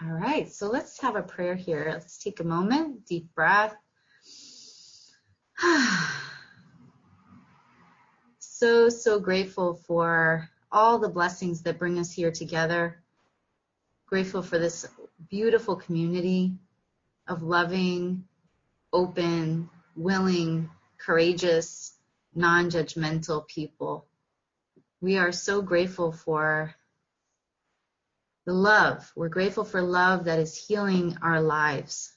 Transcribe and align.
All 0.00 0.12
right, 0.12 0.48
so 0.48 0.68
let's 0.68 1.00
have 1.00 1.16
a 1.16 1.22
prayer 1.22 1.56
here. 1.56 1.88
Let's 1.92 2.18
take 2.18 2.38
a 2.38 2.44
moment, 2.44 3.04
deep 3.04 3.34
breath. 3.34 3.74
so, 8.38 8.88
so 8.90 9.18
grateful 9.18 9.74
for 9.74 10.48
all 10.70 11.00
the 11.00 11.08
blessings 11.08 11.62
that 11.62 11.80
bring 11.80 11.98
us 11.98 12.12
here 12.12 12.30
together. 12.30 13.02
Grateful 14.06 14.40
for 14.40 14.56
this 14.60 14.86
beautiful 15.28 15.74
community 15.74 16.52
of 17.26 17.42
loving, 17.42 18.22
open, 18.92 19.68
willing, 19.96 20.70
courageous, 20.96 21.94
non 22.36 22.70
judgmental 22.70 23.48
people. 23.48 24.06
We 25.00 25.18
are 25.18 25.32
so 25.32 25.60
grateful 25.60 26.12
for 26.12 26.72
the 28.48 28.54
love. 28.54 29.12
We're 29.14 29.28
grateful 29.28 29.64
for 29.64 29.82
love 29.82 30.24
that 30.24 30.38
is 30.38 30.56
healing 30.56 31.18
our 31.20 31.42
lives. 31.42 32.14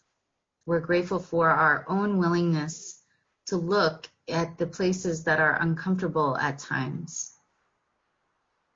We're 0.65 0.79
grateful 0.79 1.19
for 1.19 1.49
our 1.49 1.83
own 1.89 2.19
willingness 2.19 3.01
to 3.47 3.57
look 3.57 4.07
at 4.29 4.57
the 4.57 4.65
places 4.65 5.25
that 5.25 5.41
are 5.41 5.61
uncomfortable 5.61 6.37
at 6.37 6.57
times. 6.57 7.33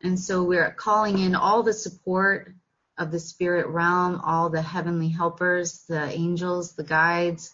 And 0.03 0.19
so 0.19 0.43
we're 0.43 0.69
calling 0.69 1.19
in 1.19 1.33
all 1.33 1.63
the 1.63 1.71
support 1.71 2.53
of 2.97 3.09
the 3.09 3.21
spirit 3.21 3.67
realm, 3.67 4.19
all 4.19 4.49
the 4.49 4.61
heavenly 4.61 5.07
helpers, 5.07 5.85
the 5.87 6.11
angels, 6.11 6.75
the 6.75 6.83
guides, 6.83 7.53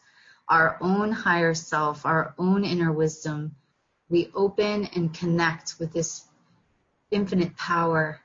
our 0.50 0.80
own 0.82 1.12
higher 1.12 1.54
self, 1.54 2.08
our 2.08 2.34
own 2.40 2.66
inner 2.66 2.92
wisdom. 2.92 3.56
We 4.10 4.32
open 4.34 4.86
and 4.96 5.14
connect 5.14 5.76
with 5.78 5.94
this 5.94 6.26
infinite 7.12 7.56
power. 7.56 8.20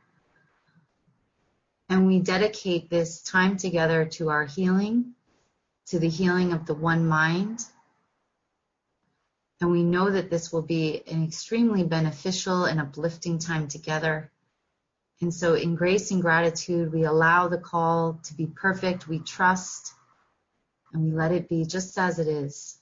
And 1.89 2.07
we 2.07 2.19
dedicate 2.21 2.91
this 2.91 3.23
time 3.23 3.57
together 3.57 4.05
to 4.17 4.31
our 4.31 4.45
healing, 4.45 5.15
to 5.87 5.99
the 5.99 6.09
healing 6.09 6.53
of 6.53 6.67
the 6.67 6.75
one 6.75 7.07
mind. 7.07 7.65
And 9.61 9.71
we 9.71 9.85
know 9.85 10.11
that 10.11 10.29
this 10.29 10.53
will 10.53 10.63
be 10.63 11.03
an 11.07 11.25
extremely 11.25 11.85
beneficial 11.85 12.65
and 12.65 12.81
uplifting 12.81 13.39
time 13.39 13.69
together. 13.69 14.31
And 15.21 15.33
so, 15.33 15.55
in 15.55 15.77
grace 15.77 16.11
and 16.11 16.21
gratitude, 16.21 16.93
we 16.93 17.05
allow 17.05 17.49
the 17.49 17.59
call 17.59 18.21
to 18.25 18.35
be 18.35 18.47
perfect. 18.47 19.09
We 19.09 19.21
trust 19.21 19.95
and 20.93 21.05
we 21.05 21.13
let 21.13 21.33
it 21.33 21.49
be 21.49 21.65
just 21.65 21.99
as 21.99 22.19
it 22.19 22.29
is. 22.29 22.79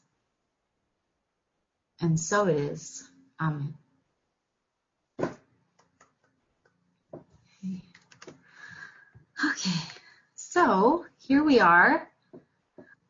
And 2.01 2.19
so 2.19 2.47
it 2.47 2.57
is. 2.57 3.09
Amen. 3.41 3.75
Okay, 9.51 9.81
so 10.37 11.05
here 11.19 11.43
we 11.43 11.61
are. 11.61 12.09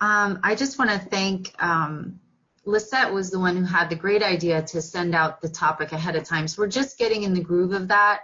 Um, 0.00 0.40
I 0.42 0.54
just 0.54 0.78
want 0.78 0.90
to 0.90 0.98
thank 0.98 1.54
um, 1.62 2.18
Lisette 2.64 3.12
was 3.12 3.30
the 3.30 3.38
one 3.38 3.56
who 3.56 3.64
had 3.64 3.90
the 3.90 3.94
great 3.94 4.22
idea 4.22 4.62
to 4.62 4.80
send 4.80 5.14
out 5.14 5.40
the 5.40 5.48
topic 5.48 5.92
ahead 5.92 6.16
of 6.16 6.24
time. 6.24 6.48
So 6.48 6.62
we're 6.62 6.68
just 6.68 6.98
getting 6.98 7.22
in 7.22 7.34
the 7.34 7.42
groove 7.42 7.72
of 7.72 7.88
that. 7.88 8.22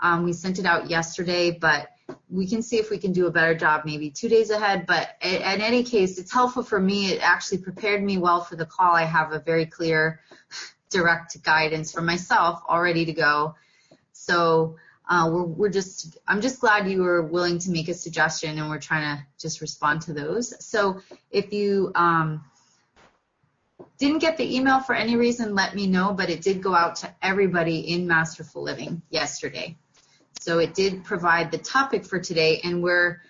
Um, 0.00 0.24
we 0.24 0.32
sent 0.34 0.58
it 0.58 0.66
out 0.66 0.90
yesterday, 0.90 1.50
but 1.50 1.88
we 2.28 2.46
can 2.46 2.62
see 2.62 2.78
if 2.78 2.90
we 2.90 2.98
can 2.98 3.12
do 3.12 3.26
a 3.26 3.30
better 3.30 3.54
job 3.54 3.82
maybe 3.84 4.10
two 4.10 4.28
days 4.28 4.50
ahead. 4.50 4.86
But 4.86 5.16
in 5.22 5.60
any 5.60 5.82
case, 5.82 6.18
it's 6.18 6.32
helpful 6.32 6.62
for 6.62 6.78
me. 6.78 7.12
It 7.12 7.20
actually 7.22 7.58
prepared 7.58 8.02
me 8.02 8.18
well 8.18 8.42
for 8.42 8.56
the 8.56 8.66
call. 8.66 8.94
I 8.94 9.04
have 9.04 9.32
a 9.32 9.40
very 9.40 9.66
clear, 9.66 10.20
direct 10.90 11.42
guidance 11.42 11.92
for 11.92 12.02
myself 12.02 12.62
all 12.68 12.80
ready 12.80 13.06
to 13.06 13.12
go. 13.12 13.54
So 14.12 14.76
uh, 15.08 15.28
we're, 15.32 15.44
we're 15.44 15.68
just, 15.70 16.18
I'm 16.26 16.40
just 16.40 16.60
glad 16.60 16.88
you 16.88 17.02
were 17.02 17.22
willing 17.22 17.58
to 17.60 17.70
make 17.70 17.88
a 17.88 17.94
suggestion 17.94 18.58
and 18.58 18.68
we're 18.68 18.78
trying 18.78 19.16
to 19.16 19.24
just 19.40 19.60
respond 19.60 20.02
to 20.02 20.12
those. 20.12 20.54
So 20.64 21.00
if 21.30 21.52
you 21.52 21.92
um, 21.94 22.44
didn't 23.98 24.18
get 24.18 24.36
the 24.36 24.56
email 24.56 24.80
for 24.80 24.94
any 24.94 25.16
reason, 25.16 25.54
let 25.54 25.74
me 25.74 25.86
know, 25.86 26.12
but 26.12 26.28
it 26.28 26.42
did 26.42 26.62
go 26.62 26.74
out 26.74 26.96
to 26.96 27.14
everybody 27.22 27.92
in 27.92 28.06
Masterful 28.06 28.62
Living 28.62 29.02
yesterday. 29.10 29.76
So 30.40 30.58
it 30.58 30.74
did 30.74 31.04
provide 31.04 31.50
the 31.50 31.58
topic 31.58 32.04
for 32.04 32.20
today, 32.20 32.60
and 32.62 32.82
we're 32.82 33.20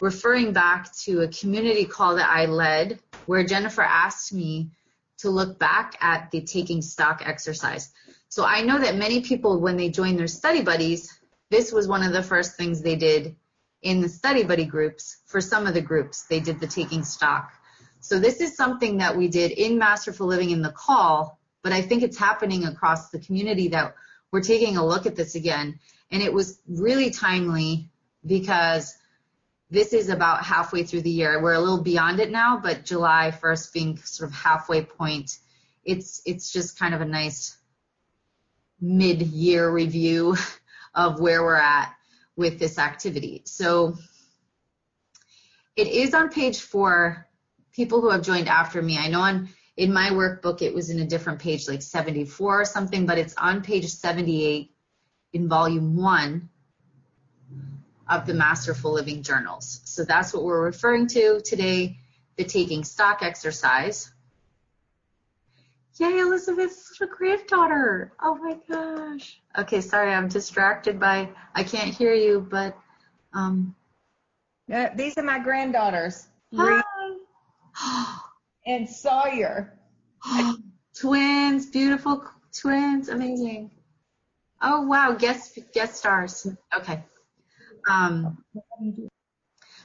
referring 0.00 0.52
back 0.52 0.92
to 0.96 1.20
a 1.20 1.28
community 1.28 1.84
call 1.84 2.16
that 2.16 2.28
I 2.28 2.46
led 2.46 2.98
where 3.26 3.44
Jennifer 3.44 3.82
asked 3.82 4.32
me 4.32 4.70
to 5.18 5.30
look 5.30 5.58
back 5.58 5.96
at 6.00 6.30
the 6.30 6.40
taking 6.42 6.82
stock 6.82 7.22
exercise. 7.24 7.92
So 8.28 8.44
I 8.44 8.62
know 8.62 8.78
that 8.78 8.96
many 8.96 9.20
people, 9.20 9.60
when 9.60 9.76
they 9.76 9.88
join 9.88 10.16
their 10.16 10.26
study 10.26 10.60
buddies, 10.60 11.18
this 11.50 11.72
was 11.72 11.88
one 11.88 12.02
of 12.02 12.12
the 12.12 12.22
first 12.22 12.56
things 12.56 12.82
they 12.82 12.96
did 12.96 13.36
in 13.82 14.00
the 14.00 14.08
study 14.08 14.42
buddy 14.42 14.64
groups. 14.64 15.18
For 15.26 15.40
some 15.40 15.66
of 15.66 15.74
the 15.74 15.80
groups, 15.80 16.24
they 16.24 16.40
did 16.40 16.60
the 16.60 16.66
taking 16.66 17.04
stock. 17.04 17.52
So 18.00 18.18
this 18.18 18.40
is 18.40 18.56
something 18.56 18.98
that 18.98 19.16
we 19.16 19.28
did 19.28 19.52
in 19.52 19.78
Masterful 19.78 20.26
Living 20.26 20.50
in 20.50 20.62
the 20.62 20.70
call, 20.70 21.38
but 21.62 21.72
I 21.72 21.82
think 21.82 22.02
it's 22.02 22.18
happening 22.18 22.64
across 22.64 23.10
the 23.10 23.18
community 23.18 23.68
that 23.68 23.94
we're 24.30 24.42
taking 24.42 24.76
a 24.76 24.86
look 24.86 25.06
at 25.06 25.16
this 25.16 25.34
again. 25.34 25.78
And 26.10 26.22
it 26.22 26.32
was 26.32 26.60
really 26.68 27.10
timely 27.10 27.90
because 28.24 28.96
this 29.70 29.92
is 29.92 30.08
about 30.08 30.44
halfway 30.44 30.84
through 30.84 31.02
the 31.02 31.10
year. 31.10 31.42
We're 31.42 31.54
a 31.54 31.60
little 31.60 31.82
beyond 31.82 32.20
it 32.20 32.30
now, 32.30 32.60
but 32.62 32.84
July 32.84 33.32
1st 33.42 33.72
being 33.72 33.96
sort 33.98 34.30
of 34.30 34.36
halfway 34.36 34.84
point, 34.84 35.38
it's 35.84 36.22
it's 36.24 36.52
just 36.52 36.78
kind 36.78 36.94
of 36.94 37.00
a 37.00 37.04
nice 37.04 37.56
mid-year 38.80 39.70
review 39.70 40.36
of 40.96 41.20
where 41.20 41.44
we're 41.44 41.54
at 41.54 41.94
with 42.34 42.58
this 42.58 42.78
activity. 42.78 43.42
So 43.44 43.96
it 45.76 45.88
is 45.88 46.14
on 46.14 46.30
page 46.30 46.60
four. 46.60 47.28
People 47.72 48.00
who 48.00 48.10
have 48.10 48.22
joined 48.22 48.48
after 48.48 48.80
me, 48.80 48.98
I 48.98 49.08
know 49.08 49.20
on 49.20 49.50
in 49.76 49.92
my 49.92 50.08
workbook 50.08 50.62
it 50.62 50.74
was 50.74 50.88
in 50.88 51.00
a 51.00 51.06
different 51.06 51.38
page, 51.38 51.68
like 51.68 51.82
74 51.82 52.62
or 52.62 52.64
something, 52.64 53.04
but 53.04 53.18
it's 53.18 53.34
on 53.36 53.62
page 53.62 53.86
78 53.86 54.70
in 55.34 55.48
volume 55.48 55.96
one 55.96 56.48
of 58.08 58.26
the 58.26 58.32
Masterful 58.32 58.92
Living 58.92 59.22
Journals. 59.22 59.82
So 59.84 60.04
that's 60.04 60.32
what 60.32 60.44
we're 60.44 60.64
referring 60.64 61.08
to 61.08 61.42
today, 61.44 61.98
the 62.36 62.44
taking 62.44 62.84
stock 62.84 63.18
exercise. 63.22 64.10
Yay, 65.98 66.18
Elizabeth's 66.18 67.00
a 67.00 67.06
granddaughter. 67.06 68.12
Oh 68.20 68.34
my 68.36 68.58
gosh. 68.68 69.40
Okay, 69.58 69.80
sorry, 69.80 70.12
I'm 70.12 70.28
distracted 70.28 71.00
by, 71.00 71.28
I 71.54 71.64
can't 71.64 71.94
hear 71.94 72.12
you, 72.12 72.46
but. 72.50 72.76
Um, 73.32 73.74
uh, 74.72 74.88
these 74.94 75.16
are 75.16 75.22
my 75.22 75.38
granddaughters. 75.38 76.28
Hi. 76.54 76.82
and 78.66 78.88
Sawyer. 78.88 79.78
twins, 80.94 81.66
beautiful 81.66 82.24
twins, 82.52 83.08
amazing. 83.08 83.70
Oh 84.62 84.82
wow, 84.82 85.12
guest 85.12 85.58
guest 85.74 85.96
stars. 85.96 86.46
Okay. 86.74 87.02
Um, 87.88 88.42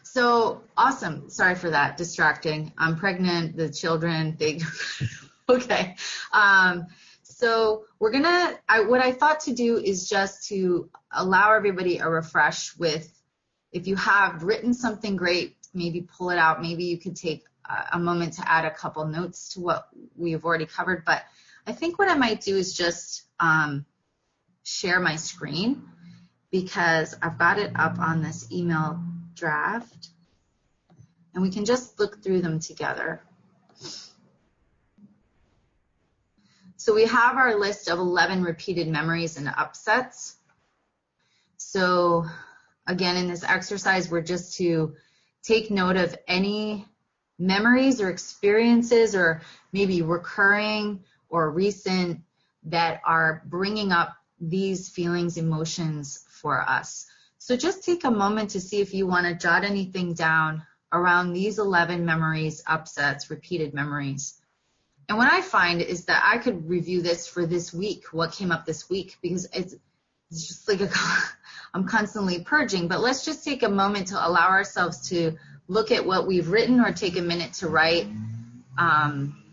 so 0.03 0.63
awesome. 0.77 1.29
Sorry 1.29 1.55
for 1.55 1.69
that. 1.69 1.97
Distracting. 1.97 2.71
I'm 2.77 2.95
pregnant. 2.95 3.57
The 3.57 3.69
children. 3.69 4.31
Big. 4.31 4.63
okay. 5.55 5.95
Um, 6.33 6.87
so 7.23 7.85
we're 7.99 8.11
gonna. 8.11 8.57
I, 8.67 8.81
what 8.81 9.01
I 9.01 9.11
thought 9.11 9.41
to 9.41 9.53
do 9.53 9.77
is 9.77 10.09
just 10.09 10.47
to 10.49 10.89
allow 11.11 11.53
everybody 11.53 11.97
a 11.97 12.09
refresh 12.09 12.75
with. 12.77 13.11
If 13.71 13.87
you 13.87 13.95
have 13.95 14.43
written 14.43 14.73
something 14.73 15.15
great, 15.15 15.55
maybe 15.73 16.01
pull 16.01 16.29
it 16.29 16.37
out. 16.37 16.61
Maybe 16.61 16.83
you 16.85 16.97
could 16.97 17.15
take 17.15 17.45
a 17.91 17.99
moment 17.99 18.33
to 18.33 18.49
add 18.49 18.65
a 18.65 18.71
couple 18.71 19.05
notes 19.05 19.49
to 19.53 19.61
what 19.61 19.87
we've 20.15 20.43
already 20.43 20.65
covered. 20.65 21.05
But 21.05 21.23
I 21.65 21.71
think 21.71 21.99
what 21.99 22.09
I 22.09 22.15
might 22.15 22.41
do 22.41 22.57
is 22.57 22.73
just 22.73 23.23
um, 23.39 23.85
share 24.63 24.99
my 24.99 25.15
screen 25.15 25.83
because 26.51 27.15
I've 27.21 27.37
got 27.37 27.59
it 27.59 27.71
up 27.75 27.99
on 27.99 28.21
this 28.21 28.51
email 28.51 29.01
draft 29.35 30.09
and 31.33 31.41
we 31.41 31.49
can 31.49 31.65
just 31.65 31.99
look 31.99 32.21
through 32.21 32.41
them 32.41 32.59
together. 32.59 33.21
So 36.81 36.95
we 36.95 37.05
have 37.05 37.37
our 37.37 37.59
list 37.59 37.89
of 37.89 37.99
11 37.99 38.41
repeated 38.41 38.87
memories 38.87 39.37
and 39.37 39.47
upsets. 39.47 40.37
So 41.57 42.25
again, 42.87 43.17
in 43.17 43.27
this 43.27 43.43
exercise, 43.43 44.09
we're 44.09 44.23
just 44.23 44.57
to 44.57 44.95
take 45.43 45.69
note 45.69 45.95
of 45.95 46.17
any 46.27 46.87
memories 47.37 48.01
or 48.01 48.09
experiences 48.09 49.13
or 49.13 49.43
maybe 49.71 50.01
recurring 50.01 51.03
or 51.29 51.51
recent 51.51 52.21
that 52.63 52.99
are 53.05 53.43
bringing 53.45 53.91
up 53.91 54.15
these 54.39 54.89
feelings, 54.89 55.37
emotions 55.37 56.25
for 56.29 56.67
us. 56.67 57.05
So 57.37 57.55
just 57.55 57.83
take 57.83 58.05
a 58.05 58.09
moment 58.09 58.49
to 58.49 58.59
see 58.59 58.81
if 58.81 58.95
you 58.95 59.05
want 59.05 59.27
to 59.27 59.35
jot 59.35 59.63
anything 59.63 60.15
down 60.15 60.63
around 60.91 61.33
these 61.33 61.59
11 61.59 62.03
memories, 62.03 62.63
upsets, 62.65 63.29
repeated 63.29 63.75
memories. 63.75 64.40
And 65.09 65.17
what 65.17 65.31
I 65.31 65.41
find 65.41 65.81
is 65.81 66.05
that 66.05 66.23
I 66.25 66.37
could 66.37 66.69
review 66.69 67.01
this 67.01 67.27
for 67.27 67.45
this 67.45 67.73
week, 67.73 68.05
what 68.11 68.31
came 68.31 68.51
up 68.51 68.65
this 68.65 68.89
week, 68.89 69.17
because 69.21 69.47
it's 69.53 69.75
it's 70.31 70.47
just 70.47 70.67
like 70.69 70.81
a, 70.81 70.89
I'm 71.73 71.85
constantly 71.85 72.43
purging, 72.43 72.87
but 72.87 73.01
let's 73.01 73.25
just 73.25 73.43
take 73.43 73.63
a 73.63 73.69
moment 73.69 74.07
to 74.07 74.27
allow 74.27 74.49
ourselves 74.49 75.09
to 75.09 75.37
look 75.67 75.91
at 75.91 76.05
what 76.05 76.27
we've 76.27 76.47
written 76.47 76.79
or 76.79 76.93
take 76.93 77.17
a 77.17 77.21
minute 77.21 77.53
to 77.53 77.67
write. 77.67 78.07
Um, 78.77 79.43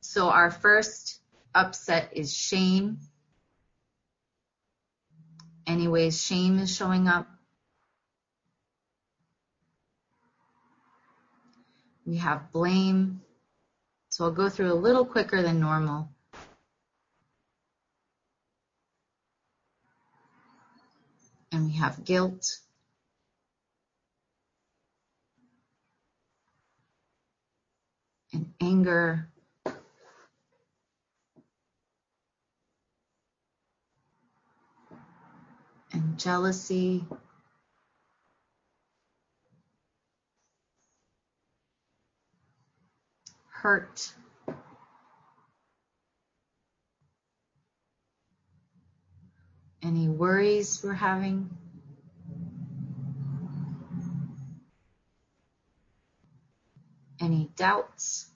so 0.00 0.28
our 0.28 0.50
first 0.50 1.20
upset 1.54 2.10
is 2.14 2.34
shame. 2.34 2.98
Anyways, 5.66 6.20
shame 6.20 6.58
is 6.58 6.74
showing 6.74 7.08
up. 7.08 7.28
We 12.06 12.16
have 12.16 12.52
blame. 12.52 13.20
So 14.18 14.24
I'll 14.24 14.32
go 14.32 14.48
through 14.48 14.72
a 14.72 14.74
little 14.74 15.04
quicker 15.04 15.42
than 15.42 15.60
normal. 15.60 16.10
And 21.52 21.66
we 21.66 21.72
have 21.74 22.04
guilt. 22.04 22.58
And 28.32 28.52
anger. 28.60 29.28
And 35.92 36.18
jealousy. 36.18 37.04
Hurt. 43.62 44.12
Any 49.82 50.08
worries 50.08 50.80
we're 50.82 50.92
having? 50.92 51.50
Any 57.20 57.50
doubts? 57.56 58.30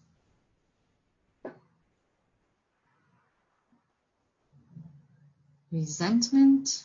Resentment? 5.70 6.84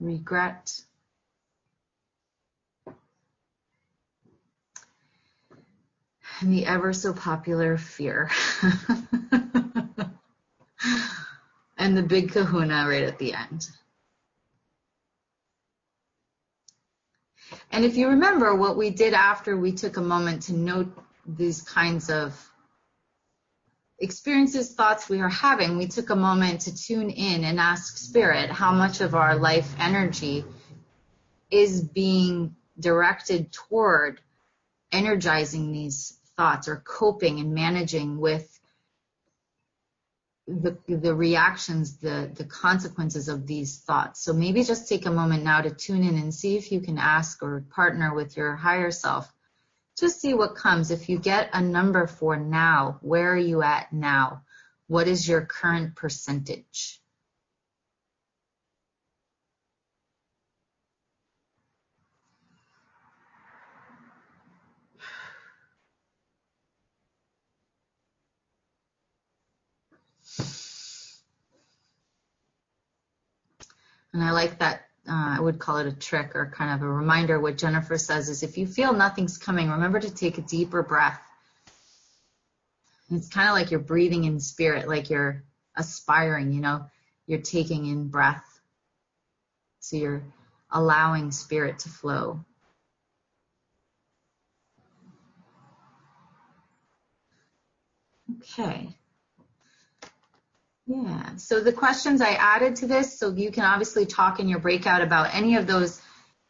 Regret? 0.00 0.80
And 6.40 6.52
the 6.52 6.66
ever 6.66 6.92
so 6.92 7.12
popular 7.12 7.76
fear. 7.76 8.30
and 11.76 11.96
the 11.96 12.02
big 12.02 12.32
kahuna 12.32 12.86
right 12.88 13.04
at 13.04 13.18
the 13.18 13.34
end. 13.34 13.68
And 17.70 17.84
if 17.84 17.96
you 17.96 18.08
remember 18.08 18.54
what 18.54 18.76
we 18.76 18.90
did 18.90 19.14
after 19.14 19.56
we 19.56 19.72
took 19.72 19.96
a 19.96 20.02
moment 20.02 20.42
to 20.42 20.52
note 20.52 20.88
these 21.26 21.62
kinds 21.62 22.10
of 22.10 22.34
experiences, 23.98 24.74
thoughts 24.74 25.08
we 25.08 25.20
are 25.20 25.28
having, 25.28 25.76
we 25.76 25.86
took 25.86 26.10
a 26.10 26.16
moment 26.16 26.62
to 26.62 26.76
tune 26.76 27.10
in 27.10 27.44
and 27.44 27.60
ask 27.60 27.96
Spirit 27.96 28.50
how 28.50 28.72
much 28.72 29.00
of 29.00 29.14
our 29.14 29.36
life 29.36 29.74
energy 29.78 30.44
is 31.50 31.82
being 31.82 32.54
directed 32.78 33.52
toward 33.52 34.20
energizing 34.92 35.72
these 35.72 36.17
thoughts 36.38 36.68
or 36.68 36.76
coping 36.76 37.40
and 37.40 37.52
managing 37.52 38.18
with 38.18 38.58
the, 40.46 40.78
the 40.88 41.14
reactions, 41.14 41.98
the, 41.98 42.30
the 42.34 42.44
consequences 42.44 43.28
of 43.28 43.46
these 43.46 43.80
thoughts. 43.80 44.22
So 44.22 44.32
maybe 44.32 44.62
just 44.62 44.88
take 44.88 45.04
a 45.04 45.10
moment 45.10 45.42
now 45.42 45.60
to 45.60 45.70
tune 45.70 46.04
in 46.04 46.16
and 46.16 46.32
see 46.32 46.56
if 46.56 46.72
you 46.72 46.80
can 46.80 46.96
ask 46.96 47.42
or 47.42 47.64
partner 47.70 48.14
with 48.14 48.36
your 48.36 48.54
higher 48.54 48.92
self. 48.92 49.30
Just 49.98 50.20
see 50.20 50.32
what 50.32 50.54
comes. 50.54 50.92
If 50.92 51.08
you 51.08 51.18
get 51.18 51.50
a 51.52 51.60
number 51.60 52.06
for 52.06 52.36
now, 52.36 52.98
where 53.02 53.32
are 53.32 53.36
you 53.36 53.62
at 53.62 53.92
now? 53.92 54.42
What 54.86 55.08
is 55.08 55.28
your 55.28 55.44
current 55.44 55.96
percentage? 55.96 57.02
And 74.12 74.22
I 74.22 74.30
like 74.32 74.58
that. 74.58 74.82
Uh, 75.08 75.36
I 75.38 75.40
would 75.40 75.58
call 75.58 75.78
it 75.78 75.86
a 75.86 75.92
trick 75.92 76.34
or 76.34 76.52
kind 76.54 76.74
of 76.74 76.82
a 76.82 76.90
reminder. 76.90 77.40
What 77.40 77.56
Jennifer 77.56 77.96
says 77.96 78.28
is 78.28 78.42
if 78.42 78.58
you 78.58 78.66
feel 78.66 78.92
nothing's 78.92 79.38
coming, 79.38 79.70
remember 79.70 80.00
to 80.00 80.14
take 80.14 80.38
a 80.38 80.42
deeper 80.42 80.82
breath. 80.82 81.20
it's 83.10 83.28
kind 83.28 83.48
of 83.48 83.54
like 83.54 83.70
you're 83.70 83.80
breathing 83.80 84.24
in 84.24 84.38
spirit, 84.38 84.86
like 84.86 85.08
you're 85.08 85.44
aspiring, 85.76 86.52
you 86.52 86.60
know, 86.60 86.84
you're 87.26 87.40
taking 87.40 87.86
in 87.86 88.08
breath. 88.08 88.60
So 89.80 89.96
you're 89.96 90.22
allowing 90.70 91.30
spirit 91.30 91.78
to 91.80 91.88
flow. 91.88 92.44
Okay. 98.42 98.97
Yeah. 100.88 101.36
So 101.36 101.60
the 101.60 101.72
questions 101.72 102.22
I 102.22 102.30
added 102.30 102.76
to 102.76 102.86
this, 102.86 103.18
so 103.18 103.30
you 103.30 103.50
can 103.50 103.64
obviously 103.64 104.06
talk 104.06 104.40
in 104.40 104.48
your 104.48 104.58
breakout 104.58 105.02
about 105.02 105.34
any 105.34 105.56
of 105.56 105.66
those 105.66 106.00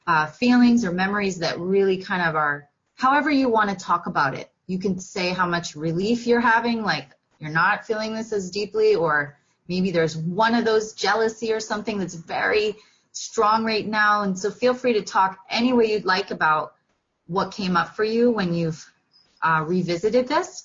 uh, 0.07 0.27
feelings 0.27 0.85
or 0.85 0.93
memories 0.93 1.41
that 1.41 1.59
really 1.59 1.99
kind 1.99 2.23
of 2.23 2.37
are, 2.37 2.69
however 2.95 3.31
you 3.31 3.49
want 3.49 3.71
to 3.71 3.85
talk 3.85 4.07
about 4.07 4.35
it. 4.35 4.49
You 4.69 4.79
can 4.79 5.01
say 5.01 5.31
how 5.31 5.47
much 5.47 5.75
relief 5.75 6.25
you're 6.27 6.41
having, 6.41 6.85
like 6.85 7.09
you're 7.41 7.51
not 7.51 7.85
feeling 7.85 8.15
this 8.15 8.33
as 8.33 8.51
deeply, 8.51 8.95
or 8.95 9.37
maybe 9.67 9.91
there's 9.91 10.17
one 10.17 10.55
of 10.55 10.65
those 10.65 10.93
jealousy 10.93 11.53
or 11.53 11.59
something 11.59 11.99
that's 11.99 12.15
very 12.15 12.77
strong 13.11 13.65
right 13.65 13.87
now. 13.87 14.23
And 14.23 14.39
so 14.39 14.53
feel 14.53 14.73
free 14.73 14.93
to 14.93 15.03
talk 15.03 15.39
any 15.51 15.73
way 15.73 15.87
you'd 15.87 16.05
like 16.05 16.31
about 16.31 16.75
what 17.27 17.51
came 17.51 17.77
up 17.77 17.97
for 17.97 18.05
you 18.05 18.31
when 18.31 18.55
you've 18.55 18.87
uh, 19.43 19.65
revisited 19.67 20.29
this. 20.29 20.65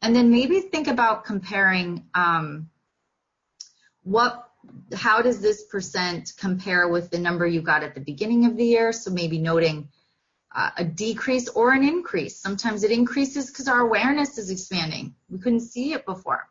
And 0.00 0.14
then 0.14 0.30
maybe 0.30 0.60
think 0.60 0.86
about 0.86 1.24
comparing 1.24 2.04
um, 2.14 2.70
what 4.02 4.46
how 4.94 5.22
does 5.22 5.40
this 5.40 5.64
percent 5.64 6.34
compare 6.36 6.88
with 6.88 7.10
the 7.10 7.18
number 7.18 7.46
you 7.46 7.62
got 7.62 7.82
at 7.82 7.94
the 7.94 8.00
beginning 8.00 8.44
of 8.44 8.56
the 8.56 8.64
year? 8.64 8.92
So 8.92 9.10
maybe 9.10 9.38
noting 9.38 9.88
uh, 10.54 10.70
a 10.76 10.84
decrease 10.84 11.48
or 11.48 11.72
an 11.72 11.82
increase. 11.82 12.36
Sometimes 12.36 12.82
it 12.84 12.90
increases 12.90 13.46
because 13.46 13.68
our 13.68 13.80
awareness 13.80 14.36
is 14.36 14.50
expanding. 14.50 15.14
We 15.28 15.38
couldn't 15.38 15.60
see 15.60 15.92
it 15.92 16.04
before. 16.04 16.48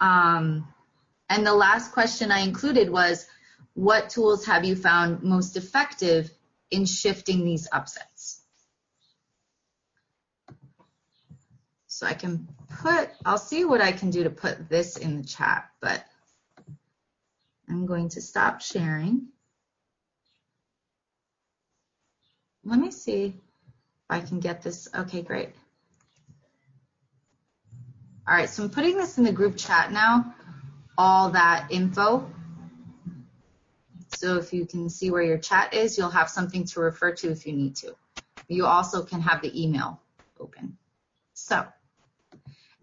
Um, 0.00 0.68
and 1.28 1.46
the 1.46 1.54
last 1.54 1.92
question 1.92 2.30
I 2.30 2.40
included 2.40 2.88
was, 2.90 3.26
what 3.74 4.10
tools 4.10 4.46
have 4.46 4.64
you 4.64 4.76
found 4.76 5.22
most 5.22 5.56
effective 5.56 6.30
in 6.70 6.84
shifting 6.84 7.44
these 7.44 7.68
upsets? 7.72 8.42
So 11.86 12.06
I 12.06 12.14
can 12.14 12.48
put, 12.82 13.10
I'll 13.24 13.38
see 13.38 13.64
what 13.64 13.80
I 13.80 13.92
can 13.92 14.10
do 14.10 14.24
to 14.24 14.30
put 14.30 14.68
this 14.68 14.96
in 14.96 15.16
the 15.16 15.26
chat, 15.26 15.68
but 15.80 16.04
I'm 17.70 17.86
going 17.86 18.08
to 18.10 18.20
stop 18.20 18.60
sharing. 18.60 19.28
Let 22.64 22.78
me 22.78 22.90
see 22.90 23.26
if 23.26 23.34
I 24.10 24.20
can 24.20 24.40
get 24.40 24.62
this. 24.62 24.88
Okay, 24.94 25.22
great. 25.22 25.50
All 28.26 28.34
right, 28.34 28.48
so 28.48 28.64
I'm 28.64 28.70
putting 28.70 28.96
this 28.96 29.16
in 29.18 29.24
the 29.24 29.32
group 29.32 29.56
chat 29.56 29.90
now, 29.90 30.34
all 30.98 31.30
that 31.30 31.68
info. 31.70 32.30
So 34.08 34.36
if 34.36 34.52
you 34.52 34.66
can 34.66 34.90
see 34.90 35.10
where 35.10 35.22
your 35.22 35.38
chat 35.38 35.72
is, 35.72 35.96
you'll 35.96 36.10
have 36.10 36.28
something 36.28 36.64
to 36.64 36.80
refer 36.80 37.12
to 37.12 37.30
if 37.30 37.46
you 37.46 37.52
need 37.52 37.76
to. 37.76 37.94
You 38.48 38.66
also 38.66 39.02
can 39.04 39.20
have 39.20 39.42
the 39.42 39.62
email 39.62 40.00
open. 40.40 40.76
So 41.34 41.66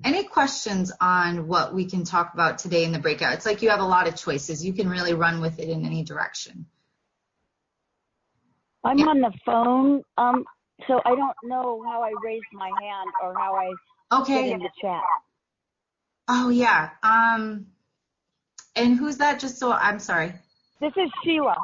any 0.04 0.24
questions 0.24 0.92
on 1.00 1.48
what 1.48 1.74
we 1.74 1.86
can 1.86 2.04
talk 2.04 2.34
about 2.34 2.60
today 2.60 2.84
in 2.84 2.92
the 2.92 3.00
breakout? 3.00 3.34
It's 3.34 3.46
like 3.46 3.62
you 3.62 3.70
have 3.70 3.80
a 3.80 3.86
lot 3.86 4.08
of 4.08 4.16
choices. 4.16 4.66
You 4.66 4.74
can 4.74 4.90
really 4.90 5.14
run 5.14 5.42
with 5.42 5.60
it 5.60 5.70
in 5.70 5.86
any 5.86 6.04
direction. 6.04 6.66
I'm 8.84 9.00
yeah. 9.00 9.06
on 9.06 9.22
the 9.22 9.32
phone, 9.46 10.04
um, 10.18 10.46
so 10.88 11.02
I 11.06 11.16
don't 11.16 11.36
know 11.44 11.82
how 11.86 12.04
I 12.04 12.12
raise 12.24 12.42
my 12.54 12.68
hand 12.68 13.10
or 13.24 13.34
how 13.34 13.56
I 13.56 14.22
okay. 14.22 14.52
in 14.52 14.60
the 14.60 14.70
chat. 14.80 15.02
Oh 16.28 16.50
yeah. 16.50 16.90
Um, 17.02 17.68
and 18.76 18.98
who's 18.98 19.18
that? 19.18 19.40
Just 19.40 19.58
so 19.58 19.72
I'm 19.72 20.00
sorry. 20.00 20.34
This 20.82 20.92
is 20.98 21.10
Sheila. 21.24 21.56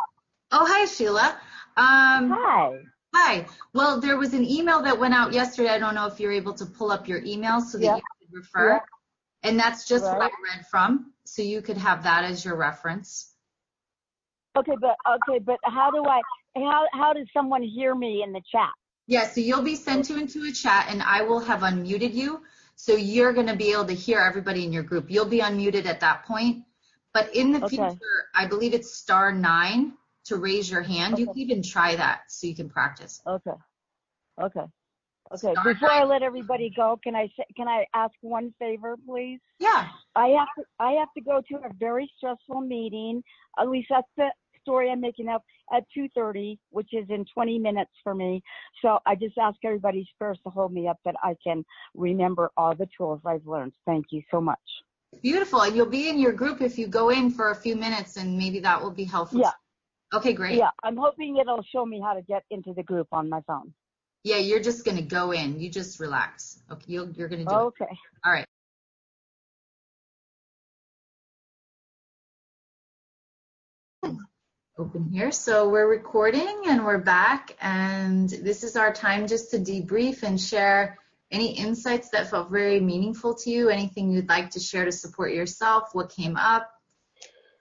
Oh 0.51 0.65
hi 0.67 0.85
Sheila. 0.85 1.38
Um, 1.77 2.31
hi. 2.31 2.79
Hi. 3.13 3.45
Well, 3.73 4.00
there 4.00 4.17
was 4.17 4.33
an 4.33 4.45
email 4.45 4.81
that 4.83 4.97
went 4.97 5.13
out 5.13 5.33
yesterday. 5.33 5.69
I 5.69 5.79
don't 5.79 5.95
know 5.95 6.07
if 6.07 6.19
you're 6.19 6.31
able 6.31 6.53
to 6.53 6.65
pull 6.65 6.91
up 6.91 7.07
your 7.07 7.21
email 7.23 7.59
so 7.59 7.77
that 7.77 7.83
yeah. 7.83 8.00
Refer. 8.31 8.81
And 9.43 9.59
that's 9.59 9.88
just 9.88 10.05
what 10.05 10.21
I 10.21 10.55
read 10.55 10.65
from. 10.69 11.13
So 11.25 11.41
you 11.41 11.61
could 11.61 11.77
have 11.77 12.03
that 12.03 12.23
as 12.25 12.45
your 12.45 12.55
reference. 12.55 13.33
Okay, 14.57 14.75
but 14.79 14.95
okay, 15.09 15.39
but 15.39 15.57
how 15.63 15.89
do 15.91 16.03
I? 16.03 16.21
How 16.55 16.85
how 16.93 17.13
does 17.13 17.27
someone 17.33 17.63
hear 17.63 17.95
me 17.95 18.21
in 18.23 18.33
the 18.33 18.41
chat? 18.51 18.69
Yeah, 19.07 19.27
so 19.27 19.41
you'll 19.41 19.63
be 19.63 19.75
sent 19.75 20.05
to 20.05 20.17
into 20.17 20.43
a 20.45 20.51
chat 20.51 20.88
and 20.89 21.01
I 21.01 21.23
will 21.23 21.39
have 21.39 21.61
unmuted 21.61 22.13
you. 22.13 22.43
So 22.75 22.95
you're 22.95 23.33
going 23.33 23.47
to 23.47 23.55
be 23.55 23.71
able 23.71 23.85
to 23.85 23.93
hear 23.93 24.19
everybody 24.19 24.65
in 24.65 24.73
your 24.73 24.83
group. 24.83 25.09
You'll 25.09 25.25
be 25.25 25.39
unmuted 25.39 25.85
at 25.85 26.00
that 26.01 26.25
point. 26.25 26.63
But 27.13 27.35
in 27.35 27.51
the 27.51 27.59
Okay. 27.59 27.69
future, 27.69 28.27
I 28.33 28.47
believe 28.47 28.73
it's 28.73 28.93
star 28.93 29.31
nine 29.31 29.93
to 30.25 30.38
raise 30.38 30.69
your 30.69 30.81
hand. 30.81 31.19
You 31.19 31.27
can 31.27 31.38
even 31.39 31.63
try 31.63 31.95
that 31.95 32.21
so 32.29 32.47
you 32.47 32.55
can 32.55 32.69
practice. 32.69 33.21
Okay, 33.27 33.51
okay, 34.41 34.65
okay. 35.33 35.53
Before 35.63 35.91
I 35.91 36.03
let 36.03 36.23
everybody 36.23 36.71
go, 36.75 37.00
can 37.03 37.15
I 37.15 37.27
say, 37.38 37.45
can 37.55 37.67
I 37.67 37.85
ask 37.93 38.13
one 38.21 38.53
favor, 38.59 38.95
please? 39.07 39.39
Yeah. 39.59 39.88
I 40.15 40.27
have 40.29 40.47
to 40.57 40.65
I 40.79 40.91
have 40.93 41.09
to 41.15 41.21
go 41.21 41.41
to 41.50 41.55
a 41.65 41.73
very 41.79 42.11
stressful 42.17 42.61
meeting. 42.61 43.23
At 43.59 43.69
least 43.69 43.88
that's 43.89 44.07
the 44.17 44.29
story 44.61 44.91
I'm 44.91 45.01
making 45.01 45.27
up 45.27 45.43
at 45.73 45.83
2:30, 45.97 46.57
which 46.69 46.89
is 46.93 47.05
in 47.09 47.25
20 47.33 47.59
minutes 47.59 47.91
for 48.03 48.13
me. 48.13 48.41
So 48.81 49.00
I 49.05 49.15
just 49.15 49.38
ask 49.38 49.57
everybody 49.63 50.07
first 50.19 50.41
to 50.43 50.50
hold 50.50 50.73
me 50.73 50.88
up 50.88 50.97
that 51.05 51.15
I 51.23 51.35
can 51.43 51.63
remember 51.95 52.51
all 52.57 52.75
the 52.75 52.88
tools 52.97 53.21
I've 53.25 53.45
learned. 53.45 53.73
Thank 53.85 54.07
you 54.11 54.21
so 54.31 54.41
much. 54.41 54.59
Beautiful. 55.21 55.61
And 55.61 55.75
you'll 55.75 55.85
be 55.85 56.09
in 56.09 56.19
your 56.19 56.31
group 56.31 56.61
if 56.61 56.77
you 56.77 56.88
go 56.88 57.09
in 57.09 57.29
for 57.31 57.51
a 57.51 57.55
few 57.55 57.75
minutes 57.75 58.17
and 58.17 58.38
maybe 58.38 58.59
that 58.59 58.81
will 58.81 58.91
be 58.91 59.03
helpful. 59.03 59.39
Yeah. 59.39 59.51
Okay, 60.13 60.33
great. 60.33 60.57
Yeah, 60.57 60.71
I'm 60.83 60.97
hoping 60.97 61.38
it'll 61.38 61.63
show 61.71 61.85
me 61.85 62.01
how 62.03 62.13
to 62.13 62.21
get 62.21 62.43
into 62.50 62.73
the 62.73 62.83
group 62.83 63.07
on 63.11 63.29
my 63.29 63.41
phone. 63.47 63.73
Yeah, 64.23 64.37
you're 64.37 64.59
just 64.59 64.85
going 64.85 64.97
to 64.97 65.03
go 65.03 65.31
in. 65.31 65.59
You 65.59 65.69
just 65.69 65.99
relax. 65.99 66.61
Okay, 66.71 66.85
you'll, 66.87 67.09
you're 67.11 67.27
going 67.27 67.45
to 67.45 67.49
do 67.49 67.55
it. 67.55 67.57
Okay. 67.57 67.97
All 68.23 68.31
right. 68.31 68.45
Open 74.77 75.09
here. 75.11 75.31
So 75.31 75.69
we're 75.69 75.89
recording 75.89 76.63
and 76.67 76.85
we're 76.85 76.97
back 76.97 77.55
and 77.61 78.27
this 78.27 78.63
is 78.63 78.75
our 78.75 78.91
time 78.91 79.27
just 79.27 79.51
to 79.51 79.59
debrief 79.59 80.23
and 80.23 80.39
share 80.41 80.97
any 81.29 81.57
insights 81.57 82.09
that 82.09 82.29
felt 82.29 82.49
very 82.49 82.79
meaningful 82.79 83.35
to 83.35 83.49
you, 83.49 83.69
anything 83.69 84.11
you'd 84.11 84.27
like 84.27 84.51
to 84.51 84.59
share 84.59 84.85
to 84.85 84.91
support 84.91 85.33
yourself, 85.33 85.89
what 85.93 86.09
came 86.09 86.35
up, 86.35 86.69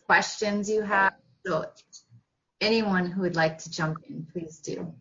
questions 0.07 0.71
you 0.71 0.83
have. 0.83 1.13
So 1.45 1.67
anyone 2.61 3.07
who 3.07 3.23
would 3.23 3.37
like 3.37 3.59
to 3.59 3.71
jump 3.71 3.99
in, 4.09 4.27
please 4.33 4.59
do. 4.59 4.95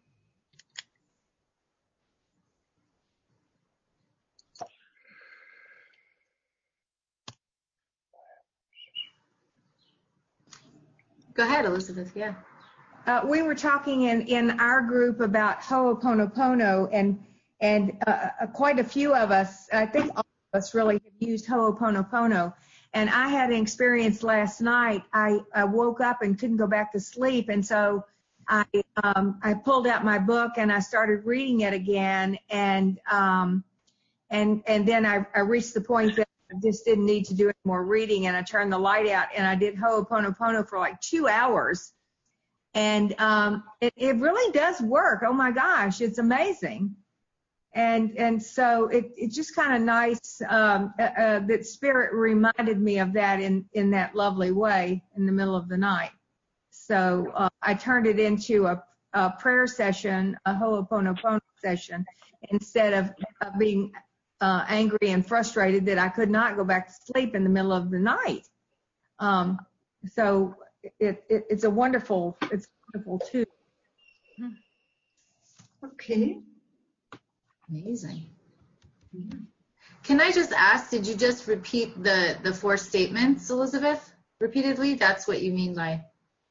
Go 11.40 11.46
ahead, 11.46 11.64
Elizabeth. 11.64 12.12
Yeah. 12.16 12.34
Uh, 13.08 13.22
we 13.24 13.44
were 13.44 13.56
talking 13.56 14.02
in, 14.02 14.24
in 14.24 14.60
our 14.60 14.82
group 14.82 15.22
about 15.22 15.62
Ho'oponopono 15.62 16.90
and 16.92 17.18
and 17.62 17.94
uh, 18.08 18.28
uh, 18.42 18.48
quite 18.48 18.78
a 18.78 18.84
few 18.84 19.16
of 19.16 19.32
us, 19.32 19.70
I 19.72 19.86
think 19.86 20.12
all 20.18 20.26
of 20.54 20.58
us 20.58 20.76
really 20.76 20.96
have 20.96 21.14
used 21.20 21.48
Ho'oponopono. 21.48 22.54
And 22.94 23.10
I 23.10 23.30
had 23.30 23.52
an 23.52 23.56
experience 23.56 24.22
last 24.22 24.60
night. 24.60 25.04
I, 25.14 25.40
I 25.56 25.64
woke 25.64 26.02
up 26.02 26.24
and 26.24 26.38
couldn't 26.38 26.58
go 26.58 26.68
back 26.68 26.92
to 26.92 27.00
sleep, 27.00 27.48
and 27.48 27.66
so 27.66 28.04
I 28.50 28.66
um, 29.02 29.40
I 29.42 29.54
pulled 29.54 29.88
out 29.88 30.04
my 30.04 30.20
book 30.20 30.52
and 30.58 30.74
I 30.74 30.80
started 30.82 31.24
reading 31.24 31.62
it 31.62 31.74
again. 31.74 32.38
And 32.50 33.00
um, 33.10 33.64
and 34.30 34.62
and 34.68 34.86
then 34.86 35.06
I, 35.06 35.26
I 35.34 35.40
reached 35.40 35.74
the 35.74 35.80
point 35.80 36.18
that 36.18 36.28
just 36.62 36.86
didn't 36.86 37.06
need 37.06 37.26
to 37.26 37.34
do 37.34 37.46
any 37.46 37.54
more 37.66 37.86
reading, 37.86 38.28
and 38.28 38.36
I 38.36 38.42
turned 38.42 38.72
the 38.72 38.78
light 38.78 39.08
out 39.08 39.28
and 39.36 39.46
I 39.46 39.56
did 39.56 39.76
Ho'oponopono 39.76 40.68
for 40.68 40.80
like 40.80 41.00
two 41.02 41.28
hours 41.28 41.94
and 42.74 43.16
um, 43.20 43.64
it, 43.82 43.94
it 43.98 44.16
really 44.18 44.52
does 44.52 44.82
work. 44.82 45.24
Oh 45.26 45.34
my 45.34 45.52
gosh, 45.52 46.02
it's 46.02 46.20
amazing. 46.20 46.96
And 47.76 48.18
and 48.18 48.42
so 48.42 48.88
it, 48.88 49.12
it's 49.16 49.36
just 49.36 49.56
kind 49.56 49.76
of 49.76 49.82
nice 49.82 50.42
um, 50.50 50.94
uh, 51.00 51.04
uh, 51.04 51.40
that 51.42 51.66
Spirit 51.66 52.14
reminded 52.14 52.82
me 52.82 53.00
of 53.00 53.14
that 53.14 53.40
in 53.42 53.66
in 53.74 53.92
that 53.92 54.16
lovely 54.16 54.52
way 54.52 55.04
in 55.16 55.26
the 55.26 55.32
middle 55.32 55.56
of 55.56 55.70
the 55.70 55.78
night. 55.78 56.12
So 56.72 57.32
uh, 57.36 57.50
I 57.62 57.76
turned 57.76 58.08
it 58.08 58.20
into 58.20 58.66
a, 58.66 58.84
a 59.14 59.32
prayer 59.32 59.68
session, 59.68 60.36
a 60.46 60.54
Ho'oponopono 60.56 61.40
session, 61.62 62.04
instead 62.50 62.94
of, 62.94 63.12
of 63.42 63.60
being 63.60 63.92
uh, 64.42 64.66
angry 64.68 65.10
and 65.10 65.26
frustrated 65.26 65.86
that 65.88 65.98
I 65.98 66.10
could 66.10 66.30
not 66.30 66.56
go 66.56 66.64
back 66.64 66.88
to 66.88 66.94
sleep 66.94 67.36
in 67.36 67.44
the 67.44 67.50
middle 67.50 67.74
of 67.74 67.92
the 67.92 68.00
night. 68.00 68.48
Um, 69.20 69.60
so 70.14 70.56
it, 71.00 71.24
it, 71.30 71.46
it's 71.50 71.64
a 71.64 71.70
wonderful, 71.70 72.38
it's 72.52 72.68
wonderful 72.94 73.20
too. 73.20 73.46
Okay. 75.84 76.40
Amazing. 77.70 78.26
Can 80.04 80.22
I 80.22 80.32
just 80.32 80.54
ask, 80.54 80.90
did 80.90 81.06
you 81.06 81.16
just 81.16 81.48
repeat 81.48 82.02
the, 82.02 82.38
the 82.42 82.54
four 82.54 82.78
statements, 82.78 83.50
Elizabeth, 83.50 84.12
repeatedly? 84.40 84.96
That's 84.96 85.28
what 85.28 85.42
you 85.42 85.52
mean 85.52 85.76
by, 85.76 86.04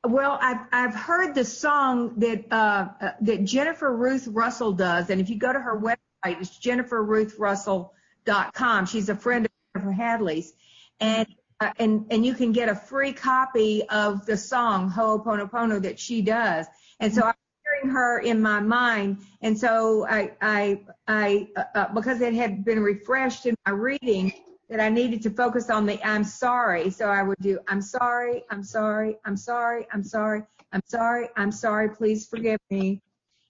Well, 0.07 0.39
I've, 0.41 0.61
I've 0.73 0.95
heard 0.95 1.35
the 1.35 1.45
song 1.45 2.15
that, 2.19 2.45
uh, 2.53 2.89
uh, 3.01 3.11
that 3.23 3.45
Jennifer 3.45 3.95
Ruth 3.95 4.29
Russell 4.29 4.73
does. 4.73 5.11
And 5.11 5.21
if 5.21 5.29
you 5.29 5.39
go 5.39 5.53
to 5.53 5.59
her 5.59 5.79
website, 5.81 5.97
it's 6.25 6.59
jenniferruthrussell.com. 6.59 8.87
She's 8.87 9.09
a 9.09 9.15
friend 9.15 9.47
of 9.75 9.93
Hadley's. 9.93 10.53
And, 11.01 11.29
uh, 11.61 11.73
and, 11.79 12.07
and 12.11 12.27
you 12.27 12.35
can 12.35 12.51
get 12.53 12.69
a 12.69 12.75
free 12.75 13.13
copy 13.13 13.89
of 13.89 14.27
the 14.27 14.37
song 14.37 14.91
Ho'oponopono 14.91 15.81
that 15.83 15.99
she 15.99 16.23
does. 16.23 16.67
And 17.01 17.15
so 17.15 17.23
I'm 17.23 17.35
hearing 17.65 17.89
her 17.95 18.19
in 18.19 18.43
my 18.43 18.61
mind. 18.61 19.19
And 19.43 19.59
so 19.59 20.07
I, 20.09 20.33
I, 20.41 20.81
I, 21.07 21.49
uh, 21.57 21.65
uh, 21.75 21.93
because 21.95 22.21
it 22.21 22.35
had 22.35 22.65
been 22.65 22.81
refreshed 22.81 23.47
in 23.47 23.55
my 23.67 23.73
reading, 23.73 24.33
that 24.69 24.81
I 24.81 24.89
needed 24.89 25.23
to 25.23 25.31
focus 25.31 25.71
on 25.71 25.87
the 25.87 26.03
I'm 26.07 26.25
sorry. 26.25 26.91
So 26.91 27.07
I 27.07 27.23
would 27.23 27.39
do 27.41 27.59
I'm 27.69 27.81
sorry, 27.81 28.45
I'm 28.51 28.63
sorry, 28.63 29.17
I'm 29.25 29.37
sorry, 29.37 29.87
I'm 29.93 30.05
sorry, 30.05 30.43
I'm 30.73 30.83
sorry, 30.87 31.29
I'm 31.37 31.53
sorry, 31.53 31.91
please 31.91 32.27
forgive 32.27 32.59
me. 32.71 33.01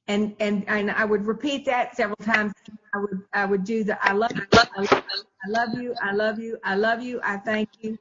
And 0.08 0.34
and 0.40 0.64
and 0.68 0.90
I 0.90 1.04
would 1.04 1.26
repeat 1.26 1.64
that 1.66 1.96
several 1.96 2.16
times. 2.16 2.52
I 2.94 2.98
would 2.98 3.22
I 3.34 3.44
would 3.44 3.64
do 3.64 3.84
the 3.84 4.02
I 4.04 4.12
love 4.12 4.32
you, 4.34 4.46
I 4.74 5.48
love 5.48 5.74
you, 5.74 5.94
I 6.02 6.12
love 6.12 6.38
you, 6.38 6.58
I 6.64 6.74
love 6.74 7.02
you, 7.02 7.20
I 7.22 7.36
thank 7.36 7.68
you. 7.80 7.98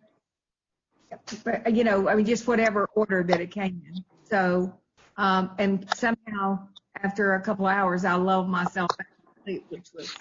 But, 1.43 1.73
you 1.73 1.83
know, 1.83 2.09
I 2.09 2.15
mean, 2.15 2.25
just 2.25 2.47
whatever 2.47 2.87
order 2.95 3.23
that 3.23 3.41
it 3.41 3.51
came 3.51 3.81
in. 3.87 4.03
So, 4.23 4.73
um, 5.17 5.51
and 5.57 5.87
somehow 5.95 6.67
after 7.03 7.35
a 7.35 7.41
couple 7.41 7.65
hours, 7.67 8.05
I 8.05 8.15
lulled 8.15 8.49
myself 8.49 8.89
back 8.97 9.07
to 9.07 9.41
sleep, 9.43 9.65
which 9.69 9.89
was 9.93 10.13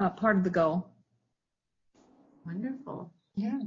uh, 0.00 0.10
part 0.10 0.36
of 0.36 0.44
the 0.44 0.50
goal. 0.50 0.88
wonderful. 2.44 3.12
Yeah. 3.36 3.58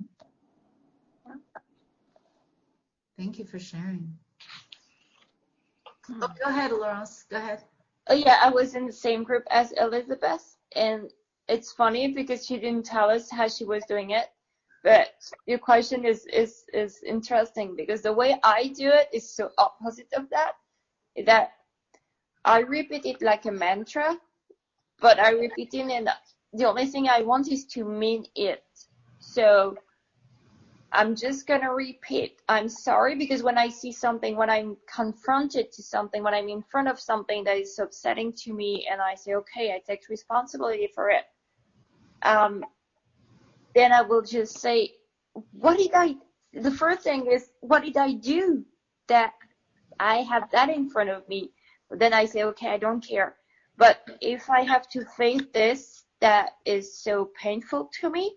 Thank 3.18 3.40
you 3.40 3.46
for 3.46 3.60
sharing. 3.60 4.18
Oh, 6.22 6.28
go 6.44 6.50
ahead, 6.50 6.72
Laurence. 6.72 7.26
Go 7.30 7.38
ahead. 7.38 7.64
Oh 8.08 8.16
yeah, 8.16 8.38
I 8.42 8.50
was 8.50 8.76
in 8.76 8.88
the 8.88 8.94
same 8.94 9.24
group 9.24 9.44
as 9.52 9.72
Elizabeth, 9.74 10.58
and 10.76 11.12
it's 11.48 11.72
funny 11.72 12.14
because 12.14 12.46
she 12.46 12.58
didn't 12.58 12.86
tell 12.86 13.10
us 13.10 13.30
how 13.30 13.48
she 13.48 13.66
was 13.66 13.84
doing 13.88 14.12
it. 14.12 14.28
But 14.84 15.10
your 15.46 15.60
question 15.60 16.06
is 16.06 16.26
is 16.26 16.64
is 16.74 17.04
interesting 17.04 17.76
because 17.76 18.02
the 18.02 18.14
way 18.14 18.40
I 18.44 18.74
do 18.76 18.90
it 18.90 19.10
is 19.14 19.30
so 19.30 19.52
opposite 19.58 20.12
of 20.14 20.30
that. 20.30 20.54
That 21.26 21.52
I 22.46 22.60
repeat 22.60 23.06
it 23.06 23.22
like 23.22 23.46
a 23.46 23.52
mantra, 23.52 24.18
but 25.02 25.20
I 25.20 25.32
repeat 25.32 25.74
it 25.74 25.92
and 25.92 26.10
the 26.54 26.66
only 26.66 26.86
thing 26.86 27.10
I 27.10 27.22
want 27.22 27.52
is 27.52 27.66
to 27.66 27.84
mean 27.84 28.26
it. 28.36 28.64
So 29.20 29.78
I'm 30.92 31.16
just 31.16 31.46
gonna 31.46 31.72
repeat. 31.74 32.42
I'm 32.50 32.68
sorry 32.68 33.16
because 33.16 33.44
when 33.44 33.58
I 33.58 33.70
see 33.70 33.92
something, 33.92 34.36
when 34.36 34.50
I'm 34.50 34.76
confronted 34.92 35.72
to 35.74 35.84
something, 35.84 36.24
when 36.24 36.34
I'm 36.34 36.50
in 36.50 36.64
front 36.64 36.88
of 36.88 37.00
something 37.00 37.44
that 37.44 37.58
is 37.58 37.78
upsetting 37.78 38.34
to 38.44 38.54
me, 38.54 38.88
and 38.92 39.00
I 39.00 39.14
say, 39.16 39.36
okay, 39.36 39.72
I 39.72 39.82
take 39.86 40.10
responsibility 40.10 40.90
for 40.94 41.10
it. 41.10 41.26
Um, 42.24 42.66
then 43.76 43.92
I 43.92 44.02
will 44.02 44.24
just 44.24 44.60
say, 44.60 44.94
what 45.52 45.78
did 45.78 45.92
I? 45.94 46.16
The 46.54 46.72
first 46.72 47.02
thing 47.02 47.28
is, 47.28 47.52
what 47.62 47.84
did 47.84 47.98
I 47.98 48.14
do 48.14 48.66
that 49.08 49.34
I 50.00 50.18
have 50.24 50.50
that 50.52 50.70
in 50.70 50.90
front 50.90 51.10
of 51.10 51.28
me? 51.30 51.52
Then 51.92 52.14
I 52.14 52.26
say, 52.26 52.44
okay, 52.44 52.70
I 52.70 52.78
don't 52.78 53.06
care. 53.06 53.36
But 53.78 54.02
if 54.22 54.50
I 54.50 54.62
have 54.62 54.90
to 54.90 55.06
face 55.06 55.44
this 55.54 56.04
that 56.20 56.58
is 56.66 56.94
so 56.94 57.30
painful 57.40 57.90
to 58.02 58.10
me, 58.10 58.36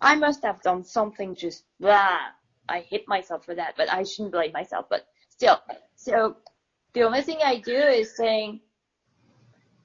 I 0.00 0.16
must 0.16 0.42
have 0.42 0.62
done 0.62 0.84
something 0.84 1.34
just 1.34 1.64
blah. 1.80 2.18
I 2.68 2.80
hate 2.80 3.08
myself 3.08 3.44
for 3.44 3.54
that, 3.54 3.74
but 3.76 3.90
I 3.92 4.02
shouldn't 4.02 4.32
blame 4.32 4.52
myself. 4.52 4.86
But 4.90 5.06
still, 5.28 5.60
so 5.96 6.36
the 6.92 7.02
only 7.02 7.22
thing 7.22 7.38
I 7.42 7.56
do 7.60 7.76
is 7.76 8.16
saying, 8.16 8.60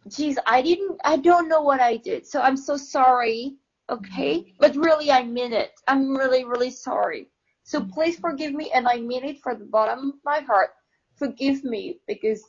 geez, 0.08 0.38
I 0.46 0.62
didn't, 0.62 1.00
I 1.04 1.18
don't 1.18 1.48
know 1.48 1.62
what 1.62 1.80
I 1.80 1.98
did. 1.98 2.28
So 2.28 2.42
I'm 2.42 2.58
so 2.58 2.76
sorry 2.76 3.58
Okay? 3.90 4.40
Mm-hmm. 4.40 4.58
But 4.60 4.76
really, 4.76 5.12
I 5.12 5.24
mean 5.24 5.54
it. 5.54 5.72
I'm 5.88 6.16
really, 6.16 6.46
really 6.46 6.72
sorry. 6.72 7.28
So 7.64 7.80
mm-hmm. 7.80 7.92
please 7.92 8.18
forgive 8.18 8.54
me, 8.54 8.72
and 8.74 8.88
I 8.88 8.98
mean 8.98 9.24
it 9.24 9.42
from 9.42 9.60
the 9.60 9.66
bottom 9.66 10.10
of 10.10 10.16
my 10.24 10.40
heart. 10.40 10.72
Forgive 11.16 11.64
me 11.64 12.00
because 12.08 12.44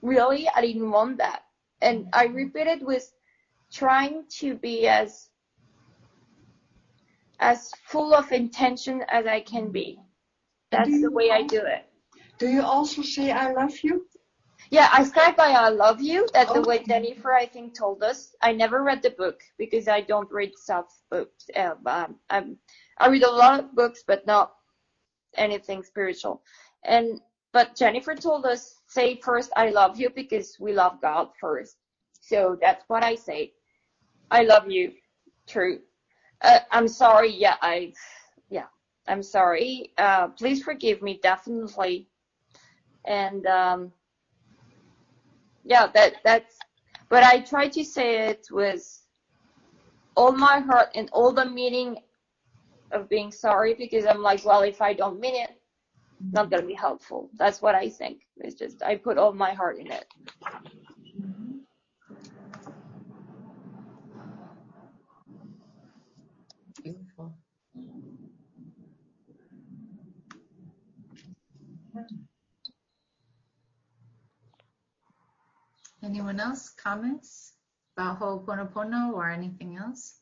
really, 0.00 0.48
I 0.54 0.60
didn't 0.60 0.90
want 0.90 1.18
that. 1.18 1.42
And 1.80 2.06
mm-hmm. 2.06 2.14
I 2.14 2.24
repeat 2.24 2.66
it 2.66 2.84
with 2.84 3.12
trying 3.72 4.24
to 4.38 4.54
be 4.54 4.86
as 4.86 5.28
as 7.42 7.72
full 7.88 8.14
of 8.14 8.30
intention 8.32 9.02
as 9.10 9.26
I 9.26 9.40
can 9.40 9.70
be. 9.70 9.98
That's 10.70 11.02
the 11.02 11.10
way 11.10 11.30
I 11.30 11.42
do 11.42 11.60
it. 11.60 11.84
Do 12.38 12.48
you 12.48 12.62
also 12.62 13.02
say 13.02 13.32
I 13.32 13.52
love 13.52 13.74
you? 13.82 14.06
Yeah, 14.70 14.88
I 14.92 15.04
start 15.04 15.36
by 15.36 15.50
I 15.50 15.68
love 15.68 16.00
you. 16.00 16.26
That's 16.32 16.52
the 16.52 16.62
way 16.62 16.82
Jennifer, 16.82 17.34
I 17.34 17.46
think, 17.46 17.74
told 17.76 18.02
us. 18.02 18.34
I 18.40 18.52
never 18.52 18.82
read 18.82 19.02
the 19.02 19.10
book 19.10 19.42
because 19.58 19.88
I 19.88 20.00
don't 20.00 20.30
read 20.30 20.52
self 20.56 20.86
books. 21.10 21.46
Um, 21.56 22.16
I'm, 22.30 22.56
I 22.98 23.08
read 23.08 23.24
a 23.24 23.30
lot 23.30 23.60
of 23.60 23.74
books, 23.74 24.04
but 24.06 24.26
not 24.26 24.54
anything 25.36 25.82
spiritual. 25.82 26.42
And 26.84 27.20
but 27.52 27.76
Jennifer 27.76 28.14
told 28.14 28.46
us 28.46 28.76
say 28.86 29.20
first 29.20 29.50
I 29.56 29.70
love 29.70 30.00
you 30.00 30.08
because 30.10 30.56
we 30.58 30.72
love 30.72 31.02
God 31.02 31.28
first. 31.40 31.76
So 32.20 32.56
that's 32.60 32.84
what 32.88 33.02
I 33.04 33.16
say. 33.16 33.52
I 34.30 34.42
love 34.44 34.70
you. 34.70 34.92
True. 35.46 35.80
Uh, 36.42 36.60
I'm 36.70 36.88
sorry. 36.88 37.30
Yeah, 37.30 37.56
I. 37.62 37.92
Yeah, 38.50 38.66
I'm 39.08 39.22
sorry. 39.22 39.92
Uh, 39.98 40.28
please 40.28 40.62
forgive 40.62 41.02
me. 41.02 41.20
Definitely. 41.22 42.08
And 43.06 43.46
um, 43.46 43.92
yeah, 45.64 45.86
that 45.94 46.14
that's. 46.24 46.56
But 47.08 47.24
I 47.24 47.40
try 47.40 47.68
to 47.68 47.84
say 47.84 48.28
it 48.28 48.46
with 48.50 49.02
all 50.16 50.32
my 50.32 50.60
heart 50.60 50.88
and 50.94 51.10
all 51.12 51.32
the 51.32 51.44
meaning 51.44 51.98
of 52.90 53.08
being 53.08 53.30
sorry 53.30 53.74
because 53.74 54.06
I'm 54.06 54.22
like, 54.22 54.44
well, 54.44 54.62
if 54.62 54.80
I 54.80 54.92
don't 54.94 55.20
mean 55.20 55.34
it, 55.36 55.50
not 56.32 56.50
gonna 56.50 56.66
be 56.66 56.74
helpful. 56.74 57.30
That's 57.38 57.60
what 57.60 57.74
I 57.74 57.88
think. 57.88 58.22
It's 58.38 58.54
just 58.54 58.82
I 58.82 58.96
put 58.96 59.18
all 59.18 59.32
my 59.32 59.52
heart 59.52 59.78
in 59.78 59.90
it. 59.90 60.04
Beautiful. 66.82 67.34
Anyone 76.02 76.40
else 76.40 76.70
comments 76.70 77.52
about 77.96 78.18
Ho'oponopono 78.18 79.12
or 79.12 79.30
anything 79.30 79.76
else? 79.76 80.18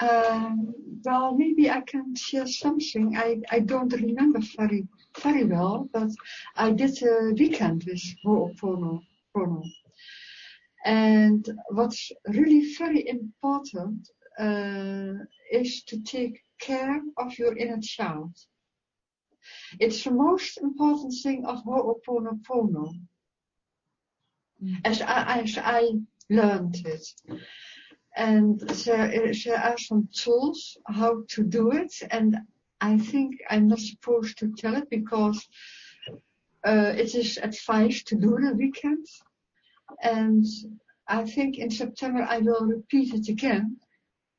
Um, 0.00 0.74
well, 1.04 1.36
maybe 1.36 1.70
I 1.70 1.82
can 1.82 2.16
share 2.16 2.46
something. 2.46 3.16
I, 3.16 3.40
I 3.50 3.60
don't 3.60 3.92
remember 3.92 4.40
very 4.56 4.88
very 5.22 5.44
well, 5.44 5.88
but 5.92 6.10
I 6.56 6.72
did 6.72 7.02
a 7.02 7.32
weekend 7.38 7.84
with 7.84 8.02
Ho'oponopono. 8.24 9.70
And 10.86 11.44
what's 11.70 12.12
really 12.28 12.72
very 12.76 13.08
important 13.08 14.08
uh, 14.38 15.14
is 15.50 15.82
to 15.82 16.00
take 16.04 16.40
care 16.60 17.02
of 17.16 17.36
your 17.36 17.56
inner 17.56 17.80
child. 17.80 18.30
It's 19.80 20.04
the 20.04 20.12
most 20.12 20.58
important 20.58 21.12
thing 21.24 21.44
of 21.44 21.64
Ho'oponopono, 21.64 22.92
as 24.84 25.02
I, 25.02 25.40
as 25.40 25.58
I 25.58 25.90
learned 26.30 26.76
it. 26.86 27.06
And 28.16 28.60
there, 28.60 29.32
there 29.44 29.58
are 29.58 29.78
some 29.78 30.08
tools 30.14 30.78
how 30.86 31.24
to 31.30 31.42
do 31.42 31.72
it, 31.72 31.94
and 32.12 32.36
I 32.80 32.96
think 32.98 33.40
I'm 33.50 33.66
not 33.66 33.80
supposed 33.80 34.38
to 34.38 34.52
tell 34.56 34.76
it 34.76 34.88
because 34.88 35.48
uh, 36.64 36.92
it 36.96 37.16
is 37.16 37.38
advised 37.38 38.06
to 38.08 38.14
do 38.14 38.38
the 38.40 38.54
weekend. 38.54 39.06
And 40.02 40.44
I 41.08 41.24
think 41.24 41.58
in 41.58 41.70
September 41.70 42.26
I 42.28 42.38
will 42.38 42.66
repeat 42.66 43.14
it 43.14 43.28
again 43.28 43.76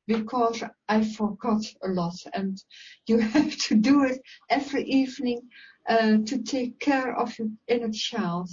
because 0.06 0.62
I 0.88 1.04
forgot 1.04 1.62
a 1.82 1.88
lot. 1.88 2.16
And 2.32 2.62
you 3.06 3.18
have 3.34 3.56
to 3.68 3.74
do 3.74 4.04
it 4.04 4.20
every 4.50 4.84
evening 4.84 5.42
uh, 5.88 6.18
to 6.26 6.42
take 6.42 6.80
care 6.80 7.14
of 7.14 7.38
your 7.38 7.48
inner 7.68 7.92
child. 7.92 8.50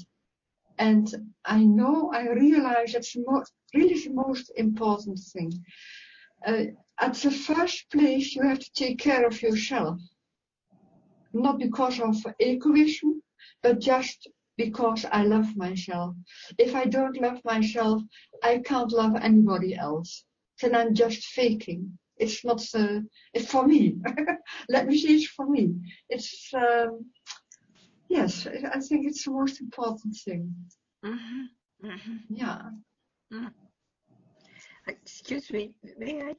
And 0.78 1.08
I 1.46 1.64
know, 1.64 2.12
I 2.14 2.30
realize 2.30 2.94
that's 2.94 3.14
the 3.14 3.24
most, 3.26 3.54
really 3.74 4.00
the 4.00 4.14
most 4.14 4.52
important 4.56 5.20
thing. 5.20 5.52
Uh, 6.46 6.66
at 7.00 7.14
the 7.16 7.32
first 7.32 7.90
place, 7.92 8.36
you 8.36 8.44
have 8.44 8.60
to 8.60 8.74
take 8.74 9.00
care 9.00 9.26
of 9.26 9.42
yourself. 9.42 10.00
Not 11.34 11.60
because 11.60 12.00
of 12.00 12.16
egoism, 12.40 13.22
but 13.62 13.80
just 13.80 14.30
because 14.58 15.06
I 15.12 15.24
love 15.24 15.56
myself. 15.56 16.16
If 16.58 16.76
I 16.76 16.86
don't 16.86 17.20
love 17.22 17.40
myself, 17.44 18.02
I 18.44 18.60
can't 18.60 18.92
love 18.92 19.16
anybody 19.16 19.76
else. 19.76 20.24
Then 20.62 20.76
I'm 20.76 20.94
just 20.94 21.26
faking. 21.26 21.98
It's 22.18 22.46
not, 22.46 22.64
uh, 22.74 23.02
it's 23.34 23.52
for 23.52 23.68
me. 23.68 23.98
Let 24.70 24.88
me 24.88 24.98
see, 24.98 25.16
it's 25.18 25.28
for 25.28 25.48
me. 25.50 25.76
It's, 26.10 26.50
um, 26.54 27.06
yes, 28.10 28.48
I 28.48 28.80
think 28.80 29.08
it's 29.08 29.26
the 29.26 29.32
most 29.32 29.60
important 29.60 30.16
thing. 30.24 30.56
Mhm, 31.04 31.48
mhm. 31.84 32.20
Yeah. 32.30 32.62
Excuse 34.88 35.52
me, 35.52 35.74
may 35.98 36.22
I? 36.22 36.36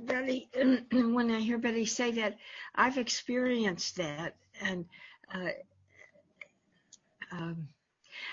Betty, 0.00 0.48
when 0.92 1.30
I 1.30 1.40
hear 1.40 1.58
Betty 1.58 1.84
say 1.86 2.10
that, 2.12 2.36
I've 2.74 2.98
experienced 2.98 3.96
that, 3.96 4.36
and 4.60 4.84
uh, 5.34 5.50
um, 7.32 7.68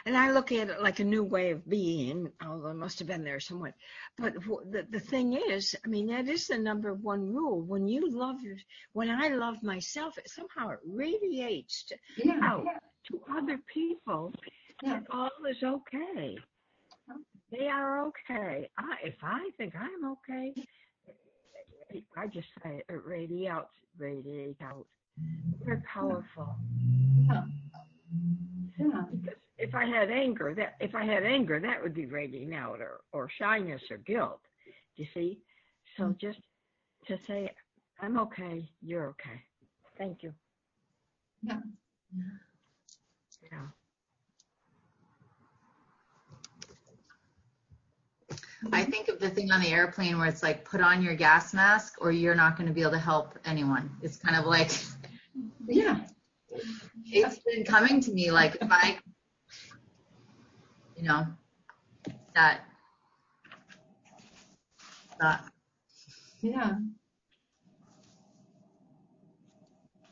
and 0.06 0.18
I 0.18 0.32
look 0.32 0.52
at 0.52 0.70
it 0.70 0.82
like 0.82 1.00
a 1.00 1.04
new 1.04 1.24
way 1.24 1.52
of 1.52 1.68
being, 1.70 2.32
although 2.46 2.70
it 2.70 2.76
must 2.76 3.00
have 3.00 3.08
been 3.08 3.24
there 3.24 3.40
somewhat. 3.40 3.74
But 4.18 4.34
the 4.36 4.88
the 4.90 5.00
thing 5.00 5.34
is, 5.34 5.76
I 5.86 5.88
mean, 5.88 6.08
that 6.08 6.28
is 6.28 6.48
the 6.48 6.58
number 6.58 6.94
one 6.94 7.34
rule. 7.34 7.62
When 7.62 7.88
you 7.88 8.10
love 8.10 8.42
your, 8.42 8.58
when 8.94 9.10
I 9.10 9.30
love 9.30 9.62
myself, 9.64 10.18
it 10.18 10.30
somehow 10.30 10.70
it 10.72 10.80
radiates 10.86 11.84
to, 11.86 11.98
Yeah. 12.18 12.40
out 12.44 12.66
to 13.12 13.22
other 13.38 13.60
people 13.74 14.34
Yeah. 14.82 14.94
that 15.00 15.04
all 15.12 15.32
is 15.50 15.62
okay. 15.64 16.38
They 17.52 17.68
are 17.68 18.06
okay. 18.08 18.70
I, 18.78 18.96
if 19.04 19.16
I 19.24 19.50
think 19.58 19.74
I'm 19.76 20.12
okay, 20.12 20.54
I 22.18 22.28
just 22.28 22.48
say 22.64 22.84
it 22.90 23.06
radiate 23.06 23.50
out, 23.50 23.70
radiate 23.98 24.62
out. 24.62 24.86
Very 25.66 25.82
powerful. 25.94 26.56
Yeah. 27.30 27.44
Yeah. 28.78 29.04
Because 29.12 29.38
if 29.58 29.74
I 29.74 29.86
had 29.86 30.10
anger, 30.12 30.54
that 30.56 30.76
if 30.80 30.94
I 30.96 31.04
had 31.06 31.24
anger, 31.24 31.60
that 31.60 31.82
would 31.82 31.94
be 31.94 32.06
radiating 32.06 32.54
out, 32.54 32.80
or 32.80 33.02
or 33.12 33.30
shyness 33.30 33.82
or 33.90 33.98
guilt. 33.98 34.42
You 34.96 35.06
see, 35.14 35.40
so 35.96 36.06
mm. 36.06 36.18
just 36.18 36.40
to 37.08 37.18
say, 37.26 37.52
I'm 38.02 38.20
okay, 38.20 38.70
you're 38.82 39.08
okay. 39.08 39.42
Thank 39.98 40.24
you. 40.24 40.34
Yeah. 41.42 41.60
Yeah. 43.52 43.68
I 48.74 48.84
think 48.84 49.08
of 49.08 49.20
the 49.20 49.30
thing 49.30 49.52
on 49.52 49.62
the 49.62 49.70
airplane 49.70 50.18
where 50.18 50.28
it's 50.28 50.44
like, 50.44 50.66
put 50.66 50.82
on 50.82 51.02
your 51.02 51.16
gas 51.16 51.54
mask 51.54 51.96
or 52.02 52.12
you're 52.12 52.36
not 52.36 52.58
going 52.58 52.68
to 52.68 52.74
be 52.74 52.82
able 52.82 52.92
to 52.92 53.00
help 53.00 53.38
anyone. 53.46 53.90
It's 54.02 54.18
kind 54.18 54.36
of 54.36 54.46
like, 54.46 54.72
Yeah. 55.68 56.02
It's 57.06 57.40
been 57.40 57.64
coming 57.64 58.02
to 58.02 58.12
me 58.12 58.32
like 58.32 58.56
if 58.62 58.72
I, 58.72 58.98
you 60.96 61.04
know, 61.04 61.26
that, 62.34 62.62
that 65.20 65.44
Yeah. 66.42 66.76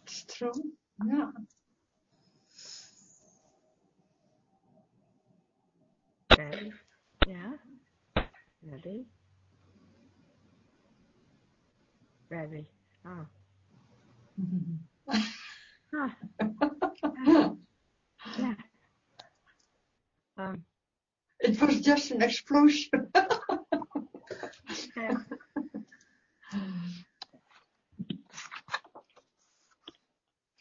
It's 0.04 0.24
true. 0.24 0.54
Yeah. 1.06 1.32
Ready? 6.38 6.72
Yeah. 7.28 7.52
Ready? 8.64 9.06
Ready. 12.30 12.68
Oh. 13.06 13.26
Huh. 15.96 16.10
Yeah. 18.38 18.54
Um, 20.38 20.66
It 21.40 21.62
was 21.62 21.80
just 21.82 22.12
an 22.12 22.22
explosion. 22.22 23.12
yeah. 24.98 25.18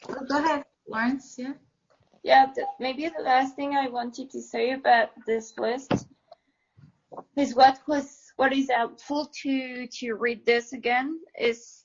Oh, 0.07 0.25
go 0.29 0.37
ahead, 0.37 0.63
Lawrence. 0.87 1.35
Yeah. 1.37 1.53
Yeah, 2.23 2.45
th- 2.53 2.67
maybe 2.79 3.07
the 3.09 3.23
last 3.23 3.55
thing 3.55 3.75
I 3.75 3.87
wanted 3.89 4.29
to 4.31 4.41
say 4.41 4.71
about 4.71 5.09
this 5.25 5.57
list 5.57 5.91
is 7.35 7.55
what 7.55 7.79
was 7.87 8.31
what 8.37 8.53
is 8.53 8.69
helpful 8.69 9.29
to 9.43 9.87
to 9.87 10.13
read 10.13 10.45
this 10.45 10.73
again 10.73 11.19
is 11.39 11.84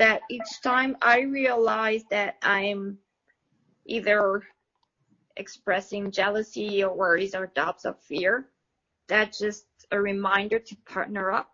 that 0.00 0.22
each 0.30 0.62
time 0.62 0.96
I 1.02 1.20
realize 1.20 2.04
that 2.10 2.38
I'm 2.40 2.96
either 3.84 4.42
expressing 5.36 6.10
jealousy 6.10 6.82
or 6.82 6.96
worries 6.96 7.34
or 7.34 7.52
doubts 7.54 7.84
of 7.84 8.00
fear, 8.00 8.48
that's 9.08 9.38
just 9.38 9.66
a 9.90 10.00
reminder 10.00 10.58
to 10.58 10.76
partner 10.86 11.30
up. 11.30 11.50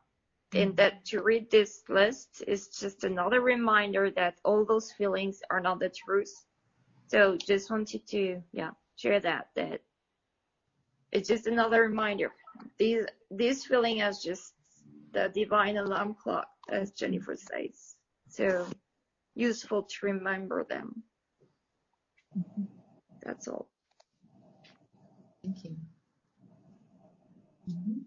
And 0.55 0.71
mm-hmm. 0.71 0.77
that 0.77 1.05
to 1.07 1.25
read 1.25 1.51
this 1.51 1.83
list 1.89 2.45
is 2.47 2.69
just 2.69 3.03
another 3.03 3.41
reminder 3.41 4.13
that 4.13 4.39
all 4.45 4.65
those 4.65 4.93
feelings 4.93 5.43
are 5.51 5.61
not 5.61 5.81
the 5.81 5.89
truth. 5.89 6.33
So 7.09 7.37
just 7.37 7.69
wanted 7.69 8.07
to, 8.07 8.41
yeah, 8.53 8.71
share 8.95 9.19
that, 9.19 9.49
that 9.57 9.81
it's 11.11 11.29
just 11.29 11.49
another 11.49 11.83
reminder. 11.83 12.31
These, 12.79 13.07
this 13.29 13.65
feeling 13.65 13.99
is 13.99 14.23
just 14.23 14.55
the 15.11 15.33
divine 15.35 15.79
alarm 15.79 16.15
clock, 16.15 16.47
as 16.69 16.93
Jennifer 16.93 17.35
says. 17.35 17.96
So 18.29 18.67
useful 19.35 19.85
to 19.85 20.07
remember 20.07 20.65
them. 20.69 21.03
That's 23.23 23.49
all. 23.49 23.69
Thank 25.43 25.65
you. 25.65 25.77
Mhm. 27.71 28.05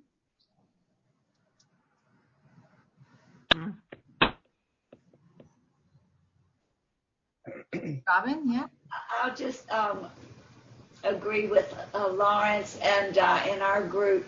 Robin, 8.08 8.51
yeah? 8.51 8.67
I'll 9.21 9.36
just 9.36 9.69
um, 9.71 10.08
agree 11.03 11.47
with 11.47 11.73
uh, 11.93 12.10
Lawrence 12.10 12.77
and 12.82 13.17
uh, 13.17 13.39
in 13.49 13.62
our 13.62 13.84
group, 13.86 14.27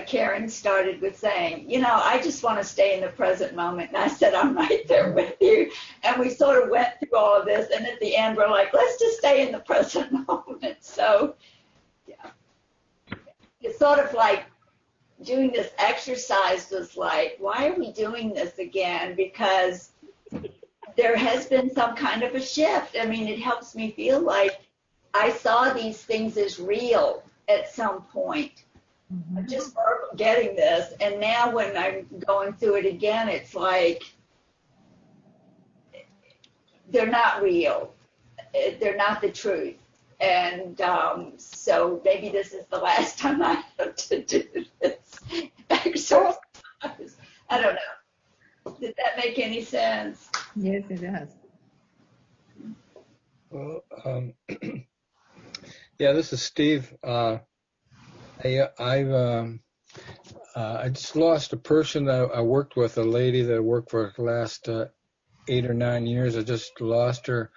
Karen 0.00 0.48
started 0.48 1.00
with 1.00 1.18
saying, 1.18 1.68
you 1.70 1.80
know, 1.80 2.00
I 2.02 2.20
just 2.22 2.42
want 2.42 2.58
to 2.58 2.64
stay 2.64 2.94
in 2.94 3.02
the 3.02 3.08
present 3.08 3.54
moment. 3.54 3.88
And 3.88 3.98
I 3.98 4.08
said, 4.08 4.34
I'm 4.34 4.56
right 4.56 4.86
there 4.88 5.12
with 5.12 5.34
you. 5.40 5.70
And 6.02 6.20
we 6.20 6.30
sort 6.30 6.62
of 6.62 6.70
went 6.70 6.88
through 6.98 7.18
all 7.18 7.40
of 7.40 7.46
this. 7.46 7.70
And 7.74 7.86
at 7.86 8.00
the 8.00 8.16
end, 8.16 8.36
we're 8.36 8.48
like, 8.48 8.72
let's 8.72 8.98
just 8.98 9.18
stay 9.18 9.46
in 9.46 9.52
the 9.52 9.60
present 9.60 10.12
moment. 10.28 10.76
So, 10.80 11.34
yeah. 12.06 12.30
It's 13.60 13.78
sort 13.78 13.98
of 13.98 14.12
like 14.14 14.44
doing 15.22 15.50
this 15.52 15.70
exercise 15.78 16.70
was 16.70 16.96
like, 16.96 17.36
why 17.38 17.68
are 17.68 17.78
we 17.78 17.92
doing 17.92 18.34
this 18.34 18.58
again? 18.58 19.14
Because 19.14 19.90
there 20.96 21.16
has 21.16 21.46
been 21.46 21.72
some 21.72 21.96
kind 21.96 22.22
of 22.22 22.34
a 22.34 22.40
shift. 22.40 22.96
I 23.00 23.06
mean, 23.06 23.28
it 23.28 23.40
helps 23.40 23.74
me 23.74 23.90
feel 23.92 24.20
like 24.20 24.60
I 25.12 25.30
saw 25.32 25.72
these 25.72 26.02
things 26.02 26.36
as 26.36 26.60
real 26.60 27.22
at 27.48 27.72
some 27.72 28.02
point. 28.02 28.64
I'm 29.10 29.46
just 29.48 29.76
getting 30.16 30.56
this. 30.56 30.92
And 31.00 31.20
now 31.20 31.50
when 31.50 31.76
I'm 31.76 32.06
going 32.26 32.54
through 32.54 32.76
it 32.76 32.86
again, 32.86 33.28
it's 33.28 33.54
like 33.54 34.02
they're 36.90 37.06
not 37.06 37.42
real. 37.42 37.92
They're 38.80 38.96
not 38.96 39.20
the 39.20 39.30
truth. 39.30 39.76
And 40.20 40.80
um, 40.80 41.32
so 41.36 42.00
maybe 42.04 42.28
this 42.28 42.52
is 42.52 42.64
the 42.66 42.78
last 42.78 43.18
time 43.20 43.42
I 43.42 43.62
have 43.78 43.96
to 43.96 44.22
do 44.22 44.44
this 44.80 45.20
exercise. 45.70 46.36
I 46.82 47.60
don't 47.60 47.74
know. 47.74 48.76
Did 48.80 48.94
that 48.96 49.16
make 49.16 49.38
any 49.38 49.62
sense? 49.62 50.30
Yes, 50.56 50.84
it 50.88 51.02
does. 51.02 51.28
Well, 53.50 53.84
um, 54.04 54.34
yeah, 55.98 56.12
this 56.12 56.32
is 56.32 56.42
Steve. 56.42 56.92
Uh, 57.02 57.38
I, 58.44 58.68
I've, 58.78 59.10
um, 59.10 59.60
uh, 60.54 60.80
I 60.82 60.88
just 60.90 61.16
lost 61.16 61.52
a 61.52 61.56
person 61.56 62.04
that 62.04 62.30
I 62.34 62.40
worked 62.42 62.76
with, 62.76 62.98
a 62.98 63.02
lady 63.02 63.42
that 63.42 63.56
I 63.56 63.60
worked 63.60 63.90
for 63.90 64.12
the 64.16 64.22
last 64.22 64.68
uh, 64.68 64.86
eight 65.48 65.66
or 65.66 65.74
nine 65.74 66.06
years. 66.06 66.36
I 66.36 66.42
just 66.42 66.80
lost 66.80 67.26
her. 67.26 67.52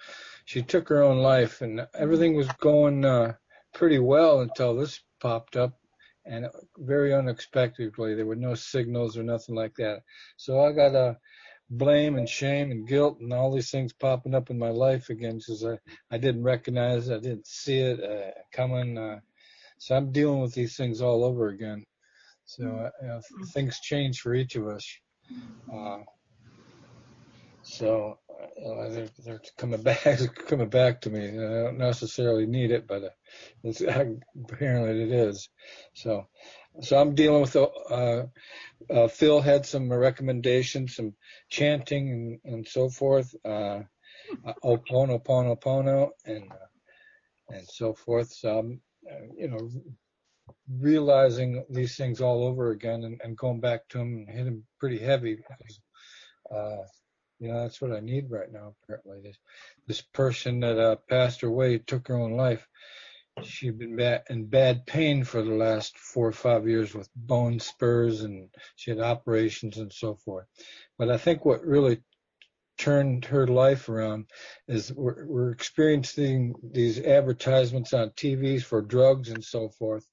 She 0.46 0.62
took 0.62 0.88
her 0.88 1.02
own 1.02 1.18
life, 1.18 1.60
and 1.60 1.86
everything 1.94 2.34
was 2.34 2.48
going 2.60 3.04
uh, 3.04 3.34
pretty 3.74 3.98
well 3.98 4.40
until 4.40 4.74
this 4.74 5.00
popped 5.20 5.56
up, 5.56 5.78
and 6.24 6.46
very 6.78 7.12
unexpectedly. 7.12 8.14
There 8.14 8.26
were 8.26 8.36
no 8.36 8.54
signals 8.54 9.18
or 9.18 9.22
nothing 9.22 9.54
like 9.54 9.74
that. 9.76 10.02
So 10.38 10.60
I 10.64 10.72
got 10.72 10.94
a 10.94 11.18
blame 11.70 12.16
and 12.16 12.28
shame 12.28 12.70
and 12.70 12.88
guilt 12.88 13.18
and 13.20 13.32
all 13.32 13.52
these 13.52 13.70
things 13.70 13.92
popping 13.92 14.34
up 14.34 14.48
in 14.48 14.58
my 14.58 14.70
life 14.70 15.10
again 15.10 15.36
because 15.36 15.62
I, 15.66 15.78
I 16.10 16.16
didn't 16.16 16.44
recognize 16.44 17.10
it, 17.10 17.16
I 17.16 17.20
didn't 17.20 17.46
see 17.46 17.78
it 17.78 18.02
uh, 18.02 18.30
coming. 18.52 18.96
Uh, 18.96 19.20
so 19.78 19.96
I'm 19.96 20.12
dealing 20.12 20.40
with 20.40 20.54
these 20.54 20.76
things 20.76 21.00
all 21.00 21.24
over 21.24 21.48
again. 21.48 21.84
So 22.44 22.90
uh, 23.04 23.20
things 23.52 23.80
change 23.80 24.20
for 24.20 24.34
each 24.34 24.56
of 24.56 24.66
us. 24.66 24.86
Uh, 25.72 25.98
so 27.62 28.18
uh, 28.30 28.88
they're, 28.88 29.08
they're 29.24 29.40
coming 29.58 29.82
back, 29.82 30.04
coming 30.46 30.68
back 30.68 31.02
to 31.02 31.10
me. 31.10 31.28
I 31.28 31.64
don't 31.64 31.78
necessarily 31.78 32.46
need 32.46 32.70
it, 32.70 32.86
but 32.86 33.04
uh, 33.04 33.08
it's, 33.62 33.80
apparently 34.50 35.02
it 35.02 35.12
is. 35.12 35.48
So, 35.94 36.26
so 36.80 36.98
I'm 36.98 37.14
dealing 37.14 37.42
with. 37.42 37.56
Uh, 37.56 38.26
uh, 38.90 39.08
Phil 39.08 39.40
had 39.40 39.66
some 39.66 39.92
recommendations, 39.92 40.96
some 40.96 41.14
chanting 41.50 42.38
and, 42.44 42.54
and 42.54 42.66
so 42.66 42.88
forth. 42.88 43.34
Uh, 43.44 43.80
opono, 44.64 45.22
pono, 45.22 45.60
pono, 45.60 46.10
and 46.24 46.44
and 47.50 47.66
so 47.66 47.94
forth. 47.94 48.32
So 48.32 48.58
I'm, 48.58 48.80
you 49.36 49.48
know, 49.48 49.70
realizing 50.78 51.64
these 51.70 51.96
things 51.96 52.20
all 52.20 52.44
over 52.44 52.70
again 52.70 53.04
and, 53.04 53.20
and 53.22 53.36
going 53.36 53.60
back 53.60 53.88
to 53.88 53.98
them 53.98 54.24
and 54.26 54.30
hit 54.30 54.44
them 54.44 54.64
pretty 54.78 54.98
heavy. 54.98 55.38
Uh, 56.54 56.82
you 57.38 57.48
know, 57.48 57.62
that's 57.62 57.80
what 57.80 57.92
I 57.92 58.00
need 58.00 58.30
right 58.30 58.50
now. 58.52 58.74
Apparently, 58.82 59.20
this 59.22 59.38
this 59.86 60.00
person 60.00 60.60
that 60.60 60.78
uh, 60.78 60.96
passed 61.08 61.42
away 61.42 61.78
took 61.78 62.08
her 62.08 62.16
own 62.16 62.32
life. 62.32 62.66
She'd 63.44 63.78
been 63.78 63.94
bad, 63.94 64.24
in 64.30 64.46
bad 64.46 64.84
pain 64.86 65.22
for 65.22 65.42
the 65.42 65.54
last 65.54 65.96
four 65.96 66.26
or 66.26 66.32
five 66.32 66.66
years 66.66 66.94
with 66.94 67.08
bone 67.14 67.60
spurs, 67.60 68.22
and 68.22 68.48
she 68.74 68.90
had 68.90 69.00
operations 69.00 69.78
and 69.78 69.92
so 69.92 70.16
forth. 70.16 70.46
But 70.98 71.10
I 71.10 71.18
think 71.18 71.44
what 71.44 71.64
really 71.64 72.02
turned 72.78 73.24
her 73.26 73.46
life 73.46 73.88
around 73.88 74.26
is 74.68 74.92
we're, 74.92 75.26
we're 75.26 75.50
experiencing 75.50 76.54
these 76.62 77.00
advertisements 77.00 77.92
on 77.92 78.10
TVs 78.10 78.62
for 78.62 78.80
drugs 78.80 79.30
and 79.30 79.44
so 79.44 79.68
forth, 79.68 80.06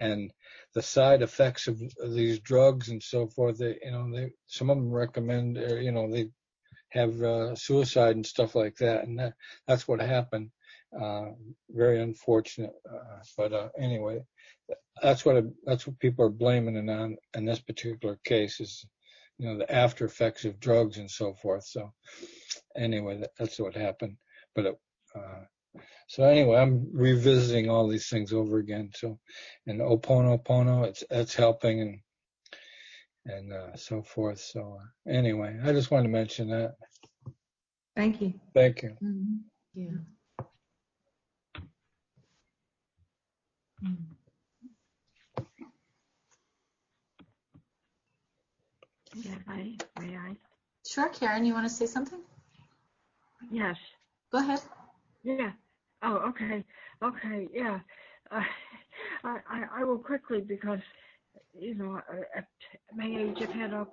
and 0.00 0.32
the 0.74 0.82
side 0.82 1.22
effects 1.22 1.66
of 1.68 1.80
these 2.10 2.40
drugs 2.40 2.88
and 2.88 3.02
so 3.02 3.26
forth. 3.26 3.58
They, 3.58 3.76
you 3.82 3.90
know, 3.90 4.10
they 4.12 4.30
some 4.46 4.70
of 4.70 4.76
them 4.76 4.90
recommend, 4.90 5.58
uh, 5.58 5.76
you 5.76 5.92
know, 5.92 6.10
they 6.10 6.30
have 6.90 7.20
uh, 7.22 7.54
suicide 7.56 8.16
and 8.16 8.26
stuff 8.26 8.54
like 8.54 8.76
that, 8.76 9.04
and 9.04 9.18
that, 9.18 9.34
that's 9.66 9.86
what 9.86 10.00
happened. 10.00 10.50
Uh, 10.98 11.30
very 11.70 12.00
unfortunate, 12.00 12.72
uh, 12.88 13.18
but 13.36 13.52
uh, 13.52 13.68
anyway, 13.76 14.22
that's 15.02 15.24
what 15.24 15.36
I, 15.36 15.42
that's 15.64 15.88
what 15.88 15.98
people 15.98 16.24
are 16.24 16.30
blaming 16.30 16.76
it 16.76 16.88
on 16.88 17.16
in 17.34 17.44
this 17.44 17.58
particular 17.58 18.16
case 18.24 18.60
is, 18.60 18.86
you 19.38 19.48
know, 19.48 19.58
the 19.58 19.72
after 19.72 20.04
effects 20.04 20.44
of 20.44 20.60
drugs 20.60 20.98
and 20.98 21.10
so 21.10 21.34
forth. 21.34 21.64
So, 21.66 21.92
anyway, 22.76 23.18
that, 23.20 23.30
that's 23.38 23.58
what 23.58 23.74
happened. 23.74 24.16
But 24.54 24.66
it, 24.66 24.74
uh, 25.14 25.44
so 26.08 26.24
anyway, 26.24 26.58
I'm 26.58 26.88
revisiting 26.92 27.68
all 27.68 27.88
these 27.88 28.08
things 28.08 28.32
over 28.32 28.58
again. 28.58 28.90
So, 28.94 29.18
and 29.66 29.80
Oponopono, 29.80 30.86
it's 30.86 31.02
it's 31.10 31.34
helping 31.34 31.80
and 31.80 31.98
and 33.26 33.52
uh, 33.52 33.76
so 33.76 34.02
forth. 34.02 34.40
So 34.40 34.78
uh, 34.80 35.10
anyway, 35.10 35.58
I 35.64 35.72
just 35.72 35.90
wanted 35.90 36.04
to 36.04 36.08
mention 36.10 36.48
that. 36.50 36.74
Thank 37.96 38.20
you. 38.20 38.34
Thank 38.54 38.82
you. 38.82 38.96
Mhm. 39.02 39.40
Yeah. 39.74 39.98
Mm. 43.84 43.96
Yeah, 49.14 49.34
I, 49.48 49.76
may 50.00 50.16
I? 50.16 50.36
Sure, 50.86 51.08
Karen, 51.08 51.44
you 51.44 51.54
want 51.54 51.66
to 51.66 51.72
say 51.72 51.86
something? 51.86 52.20
Yes. 53.50 53.76
Go 54.32 54.38
ahead. 54.38 54.60
Yeah. 55.22 55.52
Oh, 56.02 56.16
okay. 56.28 56.64
Okay. 57.02 57.48
Yeah. 57.52 57.78
Uh, 58.30 58.42
I, 59.24 59.38
I 59.48 59.64
I 59.80 59.84
will 59.84 59.98
quickly 59.98 60.40
because 60.40 60.80
you 61.58 61.74
know 61.74 62.00
at 62.36 62.46
my 62.94 63.06
age 63.06 63.36
I've 63.40 63.50
had 63.50 63.74
all 63.74 63.88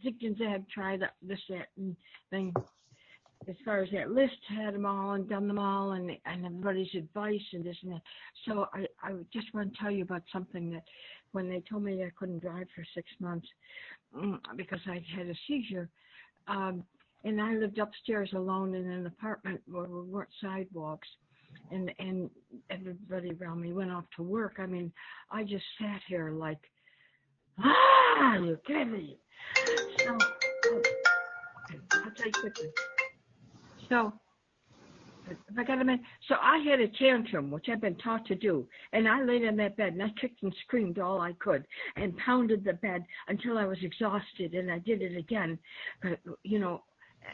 addictions 0.00 0.38
I 0.40 0.50
have 0.50 0.68
tried 0.68 1.00
this 1.22 1.40
that 1.48 1.68
and 1.76 1.96
thing. 2.30 2.54
As 3.48 3.54
far 3.64 3.82
as 3.82 3.90
that 3.92 4.10
list, 4.10 4.38
had 4.48 4.74
them 4.74 4.86
all 4.86 5.12
and 5.12 5.28
done 5.28 5.46
them 5.46 5.58
all, 5.58 5.92
and 5.92 6.10
and 6.24 6.46
everybody's 6.46 6.94
advice 6.96 7.42
and 7.52 7.64
this 7.64 7.76
and 7.82 7.92
that. 7.92 8.02
So 8.46 8.66
I 8.74 8.86
I 9.02 9.12
just 9.32 9.52
want 9.54 9.72
to 9.72 9.78
tell 9.80 9.90
you 9.90 10.02
about 10.02 10.22
something 10.32 10.70
that 10.70 10.84
when 11.36 11.50
they 11.50 11.62
told 11.68 11.82
me 11.82 12.02
I 12.02 12.10
couldn't 12.18 12.38
drive 12.38 12.66
for 12.74 12.82
six 12.94 13.06
months 13.20 13.46
mm, 14.16 14.38
because 14.56 14.80
I 14.86 15.04
had 15.14 15.26
a 15.26 15.34
seizure. 15.46 15.90
Um, 16.48 16.82
and 17.24 17.42
I 17.42 17.52
lived 17.56 17.78
upstairs 17.78 18.30
alone 18.34 18.74
in 18.74 18.90
an 18.90 19.04
apartment 19.04 19.60
where 19.70 19.86
there 19.86 19.96
weren't 19.96 20.30
sidewalks, 20.40 21.08
and 21.70 21.92
and 21.98 22.30
everybody 22.70 23.32
around 23.38 23.60
me 23.60 23.74
went 23.74 23.90
off 23.90 24.04
to 24.16 24.22
work. 24.22 24.54
I 24.58 24.64
mean, 24.64 24.90
I 25.30 25.42
just 25.42 25.64
sat 25.78 26.00
here 26.08 26.30
like 26.30 26.58
Ah, 27.62 28.36
you're 28.38 28.56
kidding 28.58 28.92
me. 28.92 29.18
So, 29.98 30.18
oh, 30.66 30.82
I'll 31.72 32.10
tell 32.16 32.26
you 32.26 32.32
quickly. 32.40 32.68
So, 33.88 34.12
I 35.58 35.64
got 35.64 35.80
a 35.80 35.84
minute, 35.84 36.00
so 36.28 36.36
I 36.40 36.58
had 36.58 36.80
a 36.80 36.88
tantrum, 36.88 37.50
which 37.50 37.68
I've 37.68 37.80
been 37.80 37.96
taught 37.96 38.26
to 38.26 38.34
do, 38.34 38.66
and 38.92 39.08
I 39.08 39.22
laid 39.22 39.42
in 39.42 39.56
that 39.56 39.76
bed 39.76 39.94
and 39.94 40.02
I 40.02 40.10
kicked 40.20 40.42
and 40.42 40.54
screamed 40.64 40.98
all 40.98 41.20
I 41.20 41.32
could 41.34 41.66
and 41.96 42.16
pounded 42.18 42.64
the 42.64 42.74
bed 42.74 43.04
until 43.28 43.58
I 43.58 43.64
was 43.64 43.78
exhausted, 43.82 44.54
and 44.54 44.70
I 44.70 44.78
did 44.78 45.02
it 45.02 45.16
again, 45.16 45.58
but, 46.02 46.18
you 46.42 46.58
know, 46.58 46.82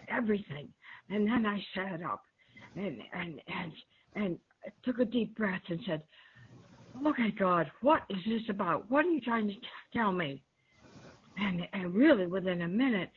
everything. 0.08 0.68
And 1.10 1.26
then 1.26 1.46
I 1.46 1.62
sat 1.74 2.02
up 2.02 2.22
and 2.76 2.98
and 3.12 3.40
and 3.48 3.72
and 4.14 4.38
took 4.84 4.98
a 4.98 5.04
deep 5.04 5.36
breath 5.36 5.62
and 5.68 5.80
said, 5.86 6.02
"Okay, 7.06 7.30
God, 7.32 7.70
what 7.80 8.02
is 8.08 8.18
this 8.26 8.48
about? 8.48 8.90
What 8.90 9.04
are 9.04 9.10
you 9.10 9.20
trying 9.20 9.48
to 9.48 9.54
t- 9.54 9.60
tell 9.92 10.12
me?" 10.12 10.42
And 11.36 11.62
and 11.72 11.94
really, 11.94 12.26
within 12.26 12.62
a 12.62 12.68
minute, 12.68 13.10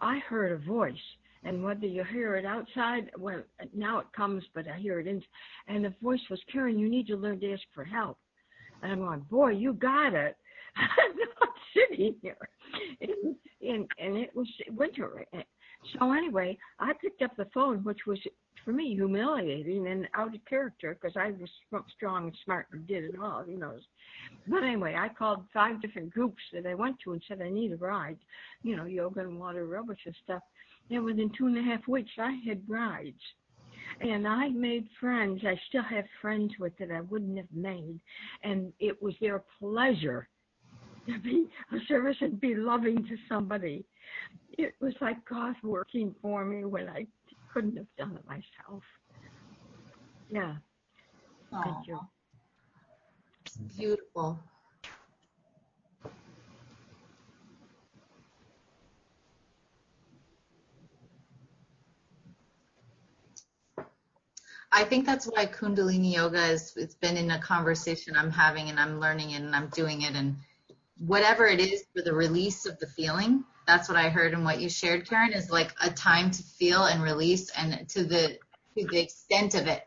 I 0.00 0.18
heard 0.18 0.52
a 0.52 0.64
voice. 0.64 0.94
And 1.42 1.64
whether 1.64 1.86
you 1.86 2.04
hear 2.04 2.36
it 2.36 2.44
outside, 2.44 3.10
well, 3.18 3.42
now 3.74 3.98
it 3.98 4.06
comes, 4.14 4.44
but 4.54 4.68
I 4.68 4.78
hear 4.78 5.00
it 5.00 5.06
in. 5.06 5.22
And 5.68 5.84
the 5.84 5.94
voice 6.02 6.20
was, 6.28 6.40
Karen, 6.52 6.78
you 6.78 6.88
need 6.88 7.06
to 7.06 7.16
learn 7.16 7.40
to 7.40 7.52
ask 7.52 7.62
for 7.74 7.84
help. 7.84 8.18
And 8.82 8.92
I'm 8.92 9.00
like, 9.00 9.28
boy, 9.28 9.50
you 9.50 9.72
got 9.72 10.12
it. 10.12 10.36
I'm 10.76 11.16
not 11.40 11.48
sitting 11.74 12.14
here. 12.22 12.36
And, 13.00 13.36
and, 13.62 13.88
and 13.98 14.16
it 14.16 14.34
was 14.34 14.48
winter. 14.70 15.24
So 15.98 16.12
anyway, 16.12 16.58
I 16.78 16.92
picked 17.00 17.22
up 17.22 17.36
the 17.36 17.46
phone, 17.54 17.82
which 17.84 18.00
was 18.06 18.18
for 18.64 18.72
me 18.72 18.94
humiliating 18.94 19.86
and 19.86 20.06
out 20.14 20.34
of 20.34 20.44
character 20.44 20.96
because 21.00 21.16
I 21.16 21.30
was 21.30 21.48
strong 21.96 22.24
and 22.24 22.36
smart 22.44 22.66
and 22.72 22.86
did 22.86 23.04
it 23.04 23.14
all, 23.20 23.44
you 23.46 23.58
know. 23.58 23.74
But 24.46 24.62
anyway, 24.62 24.94
I 24.94 25.08
called 25.08 25.44
five 25.52 25.80
different 25.80 26.10
groups 26.10 26.42
that 26.52 26.66
I 26.66 26.74
went 26.74 26.96
to 27.04 27.12
and 27.12 27.22
said 27.26 27.40
I 27.40 27.48
need 27.48 27.72
a 27.72 27.76
ride, 27.76 28.18
you 28.62 28.76
know, 28.76 28.84
yoga 28.84 29.20
and 29.20 29.38
water 29.38 29.66
aerobics 29.66 30.04
and 30.04 30.14
stuff. 30.22 30.42
And 30.90 31.04
within 31.04 31.30
two 31.36 31.46
and 31.46 31.56
a 31.56 31.62
half 31.62 31.86
weeks, 31.86 32.10
I 32.18 32.38
had 32.46 32.62
rides. 32.68 33.20
And 34.00 34.26
I 34.26 34.48
made 34.48 34.88
friends. 34.98 35.42
I 35.44 35.58
still 35.68 35.82
have 35.82 36.04
friends 36.20 36.52
with 36.58 36.76
that 36.78 36.90
I 36.90 37.00
wouldn't 37.02 37.36
have 37.36 37.52
made. 37.54 38.00
And 38.42 38.72
it 38.80 39.00
was 39.02 39.14
their 39.20 39.42
pleasure 39.58 40.28
to 41.06 41.18
be 41.18 41.48
a 41.72 41.76
service 41.86 42.16
and 42.20 42.40
be 42.40 42.54
loving 42.54 43.04
to 43.06 43.16
somebody. 43.28 43.84
It 44.58 44.74
was 44.80 44.94
like 45.00 45.24
God 45.28 45.54
working 45.62 46.14
for 46.20 46.44
me 46.44 46.64
when 46.64 46.88
I 46.88 47.06
couldn't 47.52 47.76
have 47.76 47.86
done 47.98 48.16
it 48.16 48.26
myself. 48.26 48.82
Yeah. 50.28 50.54
Thank 51.50 51.86
you. 51.88 52.00
It's 53.44 53.56
beautiful. 53.76 54.38
I 64.80 64.84
think 64.84 65.04
that's 65.04 65.26
why 65.26 65.44
Kundalini 65.44 66.14
Yoga 66.14 66.42
is, 66.46 66.72
it's 66.74 66.94
been 66.94 67.18
in 67.18 67.30
a 67.32 67.38
conversation 67.38 68.16
I'm 68.16 68.30
having 68.30 68.70
and 68.70 68.80
I'm 68.80 68.98
learning 68.98 69.32
it 69.32 69.42
and 69.42 69.54
I'm 69.54 69.68
doing 69.68 70.02
it 70.02 70.14
and 70.14 70.36
whatever 71.06 71.44
it 71.46 71.60
is 71.60 71.84
for 71.94 72.00
the 72.00 72.14
release 72.14 72.64
of 72.64 72.78
the 72.78 72.86
feeling, 72.86 73.44
that's 73.66 73.90
what 73.90 73.98
I 73.98 74.08
heard 74.08 74.32
and 74.32 74.42
what 74.42 74.58
you 74.58 74.70
shared, 74.70 75.06
Karen, 75.06 75.34
is 75.34 75.50
like 75.50 75.74
a 75.82 75.90
time 75.90 76.30
to 76.30 76.42
feel 76.42 76.84
and 76.84 77.02
release 77.02 77.50
and 77.58 77.86
to 77.90 78.04
the 78.04 78.38
to 78.78 78.86
the 78.86 78.98
extent 78.98 79.54
of 79.54 79.66
it. 79.66 79.86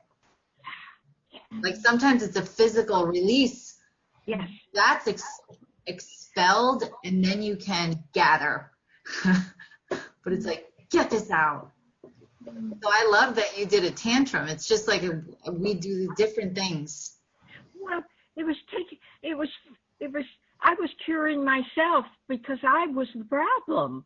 Like 1.63 1.75
sometimes 1.77 2.21
it's 2.21 2.37
a 2.37 2.45
physical 2.45 3.07
release. 3.07 3.79
Yes. 4.27 4.47
That's 4.75 5.07
ex- 5.07 5.41
expelled 5.87 6.83
and 7.03 7.25
then 7.25 7.41
you 7.41 7.55
can 7.55 8.03
gather. 8.13 8.69
but 9.23 10.33
it's 10.33 10.45
like, 10.45 10.71
get 10.91 11.09
this 11.09 11.31
out. 11.31 11.72
So 12.45 12.89
I 12.91 13.07
love 13.11 13.35
that 13.35 13.57
you 13.57 13.65
did 13.65 13.83
a 13.83 13.91
tantrum. 13.91 14.47
It's 14.47 14.67
just 14.67 14.87
like 14.87 15.03
a, 15.03 15.21
we 15.51 15.73
do 15.73 16.13
different 16.15 16.55
things. 16.55 17.17
Well, 17.79 18.03
it 18.35 18.43
was 18.43 18.55
taking, 18.71 18.97
it 19.21 19.37
was, 19.37 19.49
it 19.99 20.11
was, 20.11 20.25
I 20.61 20.73
was 20.79 20.89
curing 21.05 21.43
myself 21.43 22.05
because 22.27 22.59
I 22.63 22.87
was 22.87 23.07
the 23.15 23.25
problem. 23.25 24.05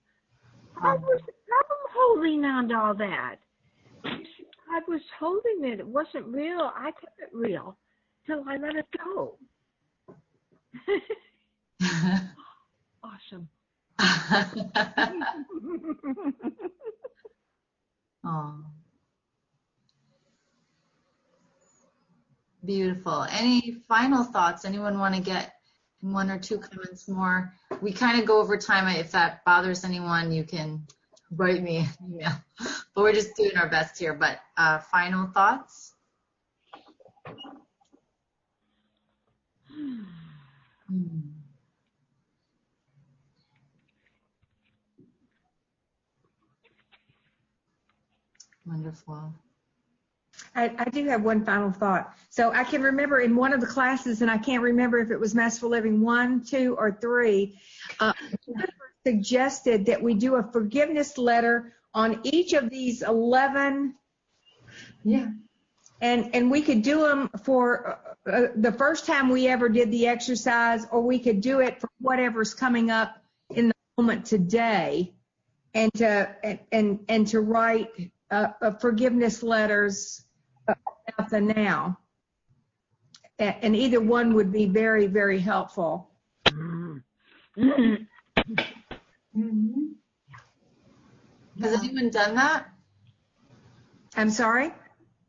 I 0.82 0.96
was 0.96 1.22
the 1.26 1.34
problem 1.48 1.80
holding 1.96 2.46
on 2.46 2.70
to 2.70 2.76
all 2.76 2.94
that. 2.96 3.38
I 4.06 4.82
was 4.88 5.02
holding 5.20 5.64
it. 5.64 5.80
It 5.80 5.88
wasn't 5.88 6.28
real. 6.28 6.72
I 6.76 6.92
kept 6.92 7.20
it 7.20 7.30
real 7.34 7.78
till 8.26 8.44
I 8.48 8.58
let 8.58 8.76
it 8.76 8.88
go. 9.04 9.38
awesome. 13.04 13.50
oh. 18.38 18.66
Beautiful. 22.66 23.26
Any 23.30 23.78
final 23.88 24.24
thoughts? 24.24 24.66
Anyone 24.66 25.00
want 25.00 25.16
to 25.16 25.22
get 25.22 25.54
one 26.02 26.30
or 26.30 26.38
two 26.38 26.58
comments 26.58 27.08
more? 27.08 27.54
We 27.82 27.94
kind 27.94 28.20
of 28.20 28.26
go 28.26 28.40
over 28.42 28.58
time. 28.58 28.94
If 28.94 29.12
that 29.12 29.46
bothers 29.46 29.84
anyone, 29.84 30.32
you 30.32 30.44
can 30.44 30.86
write 31.32 31.64
me 31.64 31.78
an 31.78 31.88
email. 32.04 32.32
But 32.94 33.04
we're 33.04 33.14
just 33.14 33.36
doing 33.36 33.56
our 33.56 33.70
best 33.70 34.00
here. 34.00 34.16
But 34.16 34.40
uh, 34.58 34.80
final 34.80 35.28
thoughts? 35.28 35.94
Hmm. 40.90 41.37
Wonderful. 48.68 49.34
I, 50.56 50.74
I 50.78 50.90
do 50.90 51.06
have 51.08 51.24
one 51.24 51.44
final 51.46 51.72
thought. 51.72 52.14
So 52.30 52.52
I 52.52 52.64
can 52.64 52.82
remember 52.82 53.20
in 53.20 53.36
one 53.36 53.54
of 53.54 53.62
the 53.62 53.68
classes, 53.68 54.22
and 54.22 54.30
I 54.30 54.38
can't 54.38 54.62
remember 54.62 55.00
if 55.00 55.10
it 55.10 55.20
was 55.20 55.34
Masterful 55.34 55.70
Living 55.70 56.02
one, 56.02 56.44
two, 56.44 56.76
or 56.78 56.92
three, 56.92 57.60
uh, 58.00 58.14
suggested 59.06 59.86
that 59.86 60.02
we 60.02 60.14
do 60.14 60.36
a 60.36 60.44
forgiveness 60.44 61.18
letter 61.18 61.74
on 61.94 62.20
each 62.24 62.54
of 62.54 62.70
these 62.70 63.02
11 63.02 63.96
Yeah. 65.04 65.30
and 66.02 66.36
and 66.36 66.52
we 66.52 66.62
could 66.62 66.82
do 66.82 67.00
them 67.02 67.30
for 67.44 68.00
uh, 68.28 68.30
uh, 68.30 68.48
the 68.56 68.72
first 68.72 69.06
time 69.06 69.30
we 69.30 69.48
ever 69.48 69.70
did 69.70 69.92
the 69.92 70.08
exercise 70.08 70.86
or 70.92 71.02
we 71.02 71.20
could 71.20 71.40
do 71.42 71.62
it 71.62 71.80
for 71.80 71.90
whatever's 72.02 72.54
coming 72.54 72.92
up 72.92 73.18
in 73.56 73.70
the 73.70 73.74
moment 73.98 74.26
today 74.26 75.14
and 75.74 75.92
to 75.96 76.30
and 76.44 76.60
and, 76.72 77.00
and 77.08 77.28
to 77.28 77.40
write 77.40 77.90
forgiveness 78.80 79.44
letters 79.44 80.26
about 80.68 81.30
the 81.30 81.42
now 81.42 81.98
and, 83.40 83.76
either 83.76 84.02
one 84.02 84.34
would 84.34 84.52
be 84.52 84.66
very 84.66 85.08
very 85.08 85.40
helpful 85.40 86.10
hmm 86.50 87.86
Has 91.62 91.74
anyone 91.74 92.10
done 92.10 92.36
that? 92.36 92.68
i'm 94.16 94.30
sorry 94.30 94.72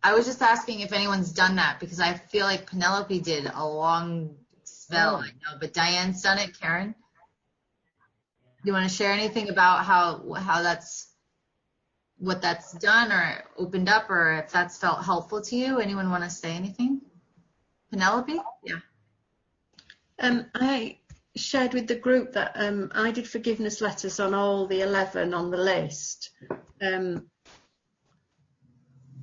I 0.02 0.14
was 0.14 0.26
just 0.26 0.40
asking 0.42 0.80
if 0.80 0.92
anyone's 0.92 1.32
done 1.32 1.56
that 1.56 1.80
because 1.80 1.98
I 2.00 2.14
feel 2.14 2.46
like 2.46 2.70
Penelope 2.70 3.18
did 3.20 3.50
a 3.52 3.66
long 3.66 4.36
spell. 4.64 5.16
I 5.16 5.26
know, 5.26 5.58
but 5.60 5.72
Diane's 5.74 6.22
done 6.22 6.38
it. 6.38 6.58
Karen, 6.58 6.90
do 6.90 6.94
you 8.64 8.72
want 8.72 8.88
to 8.88 8.94
share 8.94 9.12
anything 9.12 9.48
about 9.48 9.84
how 9.84 10.32
how 10.34 10.62
that's 10.62 11.08
what 12.18 12.42
that's 12.42 12.72
done 12.72 13.12
or 13.12 13.44
opened 13.56 13.88
up, 13.88 14.10
or 14.10 14.32
if 14.44 14.52
that's 14.52 14.78
felt 14.78 15.04
helpful 15.04 15.40
to 15.40 15.56
you? 15.56 15.80
Anyone 15.80 16.10
want 16.10 16.24
to 16.24 16.30
say 16.30 16.52
anything? 16.52 17.00
Penelope? 17.90 18.40
Yeah. 18.64 18.80
Um, 20.18 20.46
I 20.54 20.98
shared 21.36 21.74
with 21.74 21.86
the 21.86 21.94
group 21.94 22.32
that 22.32 22.52
um, 22.56 22.90
I 22.94 23.10
did 23.10 23.28
forgiveness 23.28 23.80
letters 23.80 24.18
on 24.20 24.34
all 24.34 24.66
the 24.66 24.82
11 24.82 25.32
on 25.32 25.50
the 25.50 25.56
list. 25.56 26.30
Um, 26.82 27.26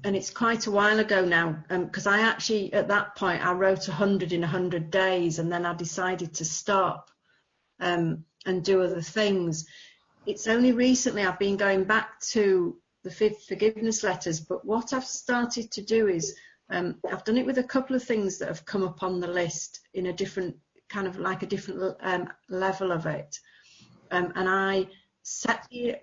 and 0.04 0.16
it's 0.16 0.30
quite 0.30 0.68
a 0.68 0.72
while 0.72 1.00
ago 1.00 1.26
now 1.26 1.64
because 1.68 2.06
I 2.06 2.22
actually, 2.22 2.72
at 2.74 2.88
that 2.90 3.16
point, 3.16 3.46
I 3.46 3.54
wrote 3.54 3.88
100 3.88 4.34
in 4.34 4.42
100 4.42 4.92
days 4.92 5.40
and 5.40 5.52
then 5.52 5.66
I 5.66 5.74
decided 5.74 6.36
to 6.36 6.46
stop 6.46 7.10
um, 7.80 8.24
and 8.46 8.64
do 8.64 8.84
other 8.84 9.02
things. 9.02 9.66
It's 10.28 10.48
only 10.48 10.72
recently 10.74 11.26
I've 11.26 11.40
been 11.40 11.58
going 11.58 11.86
back 11.86 12.20
to 12.32 12.78
the 13.06 13.36
forgiveness 13.48 14.04
letters, 14.04 14.40
but 14.40 14.66
what 14.66 14.92
I've 14.92 15.06
started 15.06 15.72
to 15.72 15.82
do 15.82 16.08
is 16.08 16.36
um, 16.72 16.96
I've 17.10 17.24
done 17.24 17.38
it 17.38 17.46
with 17.46 17.60
a 17.60 17.64
couple 17.64 17.96
of 17.96 18.04
things 18.04 18.40
that 18.40 18.48
have 18.48 18.66
come 18.66 18.84
up 18.84 19.04
on 19.04 19.20
the 19.20 19.28
list 19.28 19.82
in 19.94 20.08
a 20.08 20.14
different 20.14 20.56
kind 20.90 21.08
of 21.08 21.18
like 21.18 21.44
a 21.44 21.46
different 21.46 21.96
um, 22.02 22.28
level 22.50 22.92
of 22.92 23.06
it. 23.06 23.40
Um, 24.10 24.34
and 24.36 24.50
I 24.50 24.88
set 25.22 25.68
the 25.70 25.96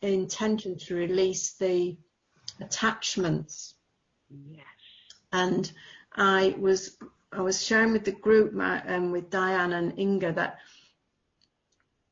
intention 0.00 0.78
to 0.78 0.94
release 0.94 1.52
the 1.52 1.96
attachments. 2.60 3.74
Yes. 4.30 4.64
And 5.32 5.70
I 6.14 6.54
was 6.58 6.96
I 7.32 7.42
was 7.42 7.62
sharing 7.62 7.92
with 7.92 8.04
the 8.04 8.12
group 8.12 8.54
my, 8.54 8.82
um, 8.86 9.12
with 9.12 9.28
Diane 9.28 9.74
and 9.74 9.98
Inga 9.98 10.32
that 10.32 10.58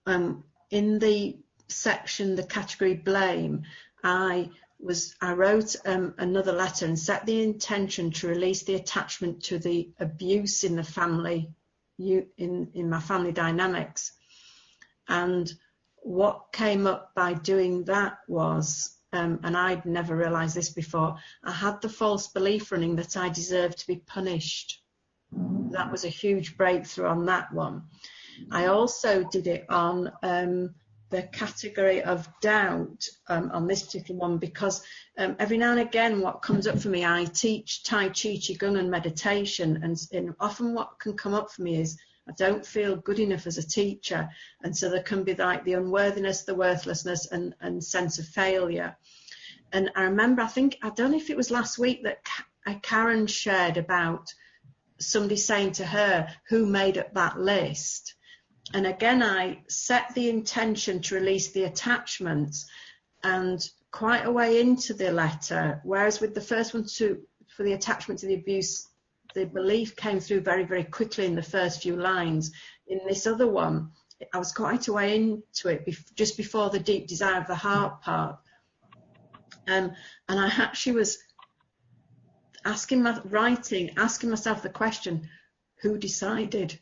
um, 0.05 0.45
in 0.71 0.99
the 0.99 1.39
section, 1.69 2.37
the 2.37 2.43
category 2.43 2.95
blame, 2.95 3.63
I 4.05 4.51
was 4.79 5.17
I 5.21 5.33
wrote 5.33 5.75
um, 5.87 6.15
another 6.19 6.53
letter 6.53 6.85
and 6.85 6.99
set 6.99 7.25
the 7.25 7.43
intention 7.43 8.11
to 8.13 8.29
release 8.29 8.63
the 8.63 8.75
attachment 8.75 9.43
to 9.45 9.59
the 9.59 9.91
abuse 9.99 10.63
in 10.63 10.77
the 10.77 10.85
family, 10.85 11.51
you 11.97 12.27
in 12.37 12.71
in 12.75 12.91
my 12.91 13.01
family 13.01 13.33
dynamics, 13.33 14.13
and 15.09 15.53
what 16.03 16.53
came 16.53 16.87
up 16.87 17.15
by 17.15 17.33
doing 17.33 17.85
that 17.85 18.19
was, 18.29 18.99
um, 19.15 19.41
and 19.43 19.57
I'd 19.57 19.87
never 19.87 20.15
realised 20.15 20.55
this 20.55 20.69
before, 20.69 21.17
I 21.43 21.51
had 21.51 21.81
the 21.81 21.89
false 21.89 22.29
belief 22.29 22.71
running 22.71 22.95
that 22.97 23.17
I 23.17 23.31
deserved 23.31 23.79
to 23.79 23.87
be 23.87 23.97
punished. 23.97 24.83
That 25.71 25.91
was 25.91 26.05
a 26.05 26.11
huge 26.11 26.59
breakthrough 26.59 27.09
on 27.09 27.25
that 27.25 27.53
one. 27.55 27.85
I 28.51 28.67
also 28.67 29.25
did 29.25 29.47
it 29.47 29.65
on 29.71 30.13
um, 30.23 30.75
the 31.15 31.23
category 31.23 32.03
of 32.03 32.29
doubt 32.41 33.09
um, 33.29 33.51
on 33.53 33.69
this 33.69 33.85
particular 33.85 34.19
one 34.19 34.39
because 34.39 34.83
um, 35.17 35.37
every 35.39 35.57
now 35.57 35.71
and 35.71 35.81
again 35.81 36.21
what 36.21 36.43
comes 36.43 36.67
up 36.67 36.79
for 36.81 36.89
me, 36.89 37.05
I 37.05 37.25
teach 37.25 37.85
Tai 37.85 38.09
Chi, 38.09 38.37
Qigong 38.37 38.79
and 38.79 38.91
meditation 38.91 39.81
and, 39.85 39.97
and 40.13 40.35
often 40.41 40.75
what 40.75 40.99
can 40.99 41.17
come 41.17 41.33
up 41.33 41.53
for 41.53 41.63
me 41.63 41.81
is 41.81 41.97
I 42.29 42.33
don't 42.33 42.67
feel 42.67 42.97
good 42.97 43.21
enough 43.21 43.47
as 43.47 43.59
a 43.59 43.67
teacher. 43.67 44.29
And 44.63 44.77
so 44.77 44.91
there 44.91 45.03
can 45.03 45.23
be 45.23 45.35
like 45.35 45.65
the 45.65 45.75
unworthiness, 45.75 46.43
the 46.43 46.55
worthlessness 46.55 47.27
and, 47.27 47.55
and 47.61 47.85
sense 47.85 48.19
of 48.19 48.27
failure. 48.27 48.97
And 49.73 49.91
I 49.95 50.05
remember, 50.05 50.43
I 50.43 50.47
think, 50.47 50.79
I 50.83 50.91
don't 50.91 51.13
know 51.13 51.17
if 51.17 51.31
it 51.31 51.37
was 51.37 51.51
last 51.51 51.79
week 51.79 52.05
that 52.05 52.27
Karen 52.83 53.27
shared 53.27 53.77
about 53.77 54.33
somebody 54.99 55.37
saying 55.37 55.73
to 55.73 55.87
her, 55.87 56.29
who 56.49 56.67
made 56.67 56.99
up 56.99 57.15
that 57.15 57.39
list? 57.39 58.15
And 58.73 58.87
again, 58.87 59.23
I 59.23 59.59
set 59.69 60.15
the 60.15 60.31
intention 60.31 61.01
to 61.03 61.15
release 61.15 61.53
the 61.53 61.65
attachments 61.65 62.67
and 63.23 63.69
quite 63.91 64.27
a 64.27 64.33
way 64.33 64.61
into 64.61 64.95
the 64.95 65.13
letter, 65.13 65.81
whereas 65.85 66.21
with 66.21 66.35
the 66.35 66.41
first 66.41 66.75
one 66.75 66.85
to, 66.97 67.21
for 67.49 67.63
the 67.63 67.75
attachment 67.75 68.21
to 68.21 68.27
the 68.27 68.35
abuse, 68.35 68.89
the 69.35 69.45
belief 69.45 69.97
came 69.97 70.21
through 70.21 70.41
very, 70.41 70.65
very 70.65 70.85
quickly 70.85 71.27
in 71.27 71.35
the 71.35 71.43
first 71.43 71.83
few 71.83 71.97
lines. 71.97 72.53
In 72.87 73.01
this 73.07 73.27
other 73.27 73.47
one, 73.47 73.91
I 74.33 74.39
was 74.39 74.53
quite 74.53 74.89
a 74.89 74.93
way 74.93 75.17
into 75.17 75.69
it 75.69 75.89
just 76.15 76.37
before 76.37 76.71
the 76.71 76.79
deep 76.79 77.07
desire 77.07 77.41
of 77.41 77.47
the 77.47 77.55
heart 77.55 78.01
part. 78.03 78.39
Um, 79.67 79.93
and 80.29 80.41
I 80.41 80.49
actually 80.49 80.93
was 80.93 81.19
asking 82.65 83.03
my 83.03 83.21
writing, 83.25 83.91
asking 83.97 84.31
myself 84.31 84.63
the 84.63 84.69
question, 84.69 85.29
who 85.83 85.99
decided? 85.99 86.79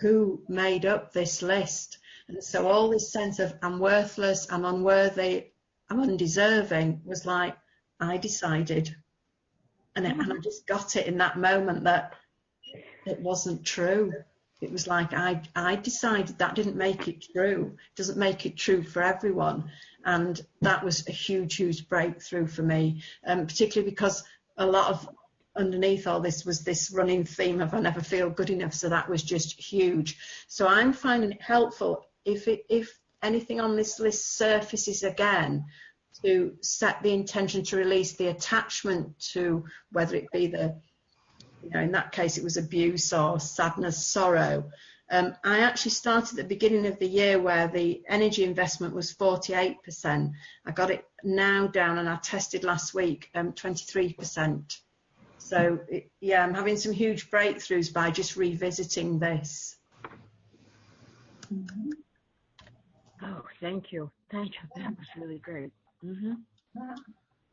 Who 0.00 0.42
made 0.48 0.86
up 0.86 1.12
this 1.12 1.42
list? 1.42 1.98
And 2.28 2.42
so 2.42 2.68
all 2.68 2.90
this 2.90 3.12
sense 3.12 3.38
of 3.38 3.54
I'm 3.62 3.78
worthless, 3.78 4.46
I'm 4.50 4.64
unworthy, 4.64 5.46
I'm 5.88 6.00
undeserving 6.00 7.02
was 7.04 7.26
like, 7.26 7.56
I 7.98 8.16
decided 8.16 8.94
and, 9.96 10.06
it, 10.06 10.12
and 10.12 10.32
I 10.32 10.36
just 10.38 10.66
got 10.66 10.96
it 10.96 11.06
in 11.06 11.18
that 11.18 11.38
moment 11.38 11.84
that 11.84 12.14
it 13.06 13.20
wasn't 13.20 13.64
true. 13.64 14.12
It 14.60 14.70
was 14.70 14.86
like 14.86 15.12
I 15.14 15.42
I 15.56 15.76
decided 15.76 16.38
that 16.38 16.54
didn't 16.54 16.76
make 16.76 17.08
it 17.08 17.24
true. 17.32 17.72
It 17.74 17.96
doesn't 17.96 18.18
make 18.18 18.44
it 18.44 18.56
true 18.56 18.82
for 18.82 19.02
everyone, 19.02 19.70
and 20.04 20.40
that 20.60 20.84
was 20.84 21.08
a 21.08 21.12
huge 21.12 21.56
huge 21.56 21.88
breakthrough 21.88 22.46
for 22.46 22.62
me, 22.62 23.02
um, 23.26 23.46
particularly 23.46 23.90
because 23.90 24.22
a 24.58 24.66
lot 24.66 24.90
of 24.90 25.08
underneath 25.56 26.06
all 26.06 26.20
this 26.20 26.44
was 26.44 26.62
this 26.62 26.92
running 26.92 27.24
theme 27.24 27.60
of 27.60 27.74
I 27.74 27.80
never 27.80 28.00
feel 28.00 28.30
good 28.30 28.50
enough. 28.50 28.74
So 28.74 28.88
that 28.88 29.08
was 29.08 29.22
just 29.22 29.60
huge. 29.60 30.18
So 30.48 30.66
I'm 30.66 30.92
finding 30.92 31.32
it 31.32 31.42
helpful 31.42 32.06
if 32.24 32.48
it 32.48 32.64
if 32.68 32.98
anything 33.22 33.60
on 33.60 33.76
this 33.76 34.00
list 34.00 34.36
surfaces 34.36 35.02
again 35.02 35.64
to 36.22 36.56
set 36.60 37.02
the 37.02 37.12
intention 37.12 37.62
to 37.64 37.76
release 37.76 38.12
the 38.12 38.28
attachment 38.28 39.18
to 39.18 39.64
whether 39.92 40.16
it 40.16 40.30
be 40.32 40.46
the, 40.46 40.76
you 41.62 41.70
know, 41.70 41.80
in 41.80 41.92
that 41.92 42.12
case 42.12 42.36
it 42.36 42.44
was 42.44 42.56
abuse 42.56 43.12
or 43.12 43.40
sadness, 43.40 44.04
sorrow. 44.04 44.70
Um, 45.10 45.34
I 45.42 45.60
actually 45.60 45.90
started 45.90 46.38
at 46.38 46.48
the 46.48 46.54
beginning 46.54 46.86
of 46.86 46.98
the 46.98 47.08
year 47.08 47.40
where 47.40 47.66
the 47.68 48.02
energy 48.08 48.44
investment 48.44 48.94
was 48.94 49.12
48%. 49.14 50.32
I 50.66 50.70
got 50.70 50.90
it 50.90 51.04
now 51.24 51.66
down 51.66 51.98
and 51.98 52.08
I 52.08 52.16
tested 52.16 52.64
last 52.64 52.94
week 52.94 53.28
um, 53.34 53.52
23%. 53.52 54.76
So 55.40 55.80
it, 55.88 56.10
yeah, 56.20 56.44
I'm 56.44 56.54
having 56.54 56.76
some 56.76 56.92
huge 56.92 57.30
breakthroughs 57.30 57.92
by 57.92 58.10
just 58.10 58.36
revisiting 58.36 59.18
this. 59.18 59.76
Mm-hmm. 61.52 61.90
Oh, 63.22 63.42
thank 63.60 63.90
you. 63.90 64.10
Thank 64.30 64.52
you. 64.54 64.60
That 64.76 64.90
was 64.90 65.08
really 65.16 65.38
great. 65.38 65.72
Mm-hmm. 66.04 66.34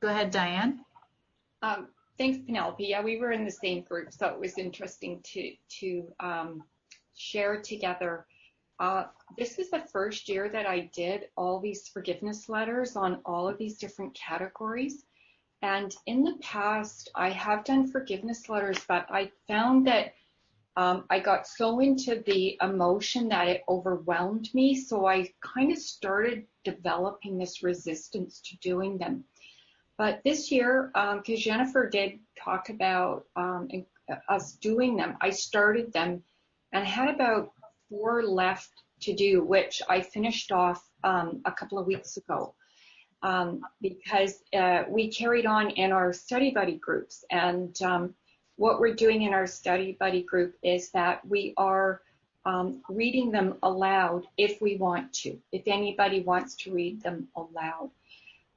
Go 0.02 0.08
ahead, 0.08 0.32
Diane. 0.32 0.82
Um, 1.63 1.88
thanks, 2.17 2.38
Penelope. 2.45 2.84
Yeah, 2.86 3.02
we 3.02 3.17
were 3.17 3.32
in 3.32 3.45
the 3.45 3.52
same 3.52 3.82
group, 3.82 4.13
so 4.13 4.28
it 4.28 4.39
was 4.39 4.58
interesting 4.58 5.21
to 5.23 5.54
to 5.80 6.04
um, 6.19 6.63
share 7.15 7.62
together. 7.62 8.28
Uh, 8.80 9.06
this 9.39 9.58
was 9.58 9.71
the 9.71 9.82
first 9.91 10.30
year 10.30 10.50
that 10.50 10.67
I 10.67 10.91
did 10.93 11.30
all 11.36 11.60
these 11.60 11.88
forgiveness 11.88 12.47
letters 12.47 12.95
on 12.95 13.21
all 13.26 13.47
of 13.47 13.58
these 13.58 13.80
different 13.80 14.13
categories. 14.13 15.07
And 15.62 15.96
in 16.06 16.24
the 16.24 16.38
past, 16.41 17.10
I 17.15 17.30
have 17.32 17.63
done 17.63 17.91
forgiveness 17.91 18.48
letters, 18.48 18.80
but 18.88 19.08
I 19.10 19.32
found 19.48 19.88
that 19.88 20.13
um, 20.76 21.06
I 21.10 21.20
got 21.20 21.48
so 21.48 21.80
into 21.80 22.22
the 22.28 22.58
emotion 22.62 23.30
that 23.30 23.48
it 23.48 23.63
overwhelmed 23.67 24.54
me. 24.54 24.76
So 24.76 25.08
I 25.08 25.34
kind 25.41 25.72
of 25.72 25.80
started 25.80 26.46
developing 26.63 27.38
this 27.38 27.63
resistance 27.63 28.39
to 28.41 28.58
doing 28.58 29.00
them. 29.00 29.24
But 29.98 30.22
this 30.24 30.52
year, 30.52 30.91
because 30.93 31.22
um, 31.28 31.38
Jennifer 31.38 31.89
did 31.89 32.20
talk 32.38 32.70
about 32.70 33.26
um, 33.36 33.67
us 34.30 34.54
doing 34.54 34.96
them, 34.96 35.17
I 35.20 35.32
started 35.32 35.91
them 35.91 36.22
and 36.72 36.84
I 36.84 36.88
had 36.88 37.10
about 37.15 37.54
four 37.89 38.22
left 38.22 38.70
to 39.02 39.15
do, 39.15 39.43
which 39.43 39.82
I 39.89 40.02
finished 40.02 40.52
off 40.52 40.88
um, 41.04 41.41
a 41.46 41.52
couple 41.52 41.80
of 41.80 41.88
weeks 41.88 42.17
ago. 42.17 42.54
Um, 43.23 43.62
because 43.82 44.43
uh, 44.53 44.84
we 44.88 45.10
carried 45.10 45.47
on 45.47 45.71
in 45.71 45.91
our 45.91 46.13
study 46.13 46.51
buddy 46.51 46.75
groups 46.75 47.25
and 47.32 47.82
um, 47.82 48.13
what 48.58 48.80
we're 48.80 48.93
doing 48.93 49.23
in 49.23 49.34
our 49.34 49.47
study 49.47 49.97
buddy 49.99 50.21
group 50.21 50.56
is 50.62 50.89
that 50.91 51.25
we 51.27 51.53
are 51.58 52.01
um, 52.45 52.82
reading 52.89 53.32
them 53.32 53.56
aloud 53.63 54.25
if 54.38 54.62
we 54.62 54.77
want 54.77 55.13
to, 55.13 55.38
if 55.51 55.63
anybody 55.67 56.21
wants 56.21 56.56
to 56.56 56.73
read 56.73 57.01
them 57.01 57.27
aloud. 57.36 57.91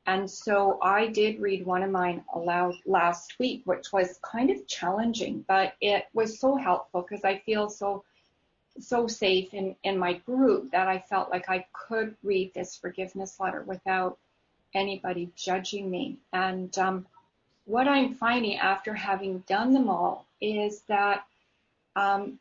And 0.06 0.30
so 0.30 0.78
I 0.82 1.08
did 1.08 1.40
read 1.40 1.66
one 1.66 1.82
of 1.82 1.90
mine 1.90 2.24
aloud 2.34 2.74
last 2.86 3.38
week, 3.38 3.62
which 3.64 3.92
was 3.92 4.18
kind 4.22 4.50
of 4.50 4.66
challenging, 4.66 5.44
but 5.46 5.74
it 5.80 6.06
was 6.14 6.40
so 6.40 6.56
helpful 6.56 7.02
because 7.02 7.24
I 7.24 7.38
feel 7.38 7.68
so 7.68 8.04
so 8.78 9.08
safe 9.08 9.52
in, 9.52 9.74
in 9.82 9.98
my 9.98 10.14
group 10.14 10.70
that 10.70 10.86
I 10.86 11.00
felt 11.00 11.30
like 11.30 11.50
I 11.50 11.66
could 11.72 12.16
read 12.22 12.54
this 12.54 12.76
forgiveness 12.76 13.38
letter 13.40 13.62
without 13.62 14.16
anybody 14.74 15.30
judging 15.36 15.90
me. 15.90 16.18
And 16.32 16.76
um, 16.78 17.06
what 17.64 17.88
I'm 17.88 18.14
finding 18.14 18.56
after 18.58 18.94
having 18.94 19.38
done 19.46 19.72
them 19.72 19.88
all 19.88 20.26
is 20.40 20.82
that 20.88 21.24
um, 21.96 22.38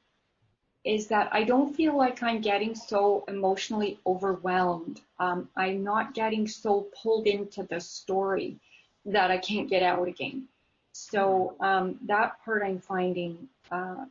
is 0.85 1.07
that 1.07 1.29
I 1.31 1.43
don't 1.43 1.75
feel 1.75 1.97
like 1.97 2.23
I'm 2.23 2.41
getting 2.41 2.73
so 2.73 3.25
emotionally 3.27 3.99
overwhelmed. 4.05 5.01
Um, 5.19 5.49
I'm 5.55 5.83
not 5.83 6.13
getting 6.13 6.47
so 6.47 6.87
pulled 7.01 7.27
into 7.27 7.63
the 7.63 7.79
story 7.79 8.57
that 9.05 9.29
I 9.29 9.37
can't 9.37 9.69
get 9.69 9.83
out 9.83 10.07
again. 10.07 10.47
So 10.93 11.55
um, 11.59 11.97
that 12.07 12.43
part 12.43 12.63
I'm 12.63 12.79
finding 12.79 13.49
uh, 13.71 14.05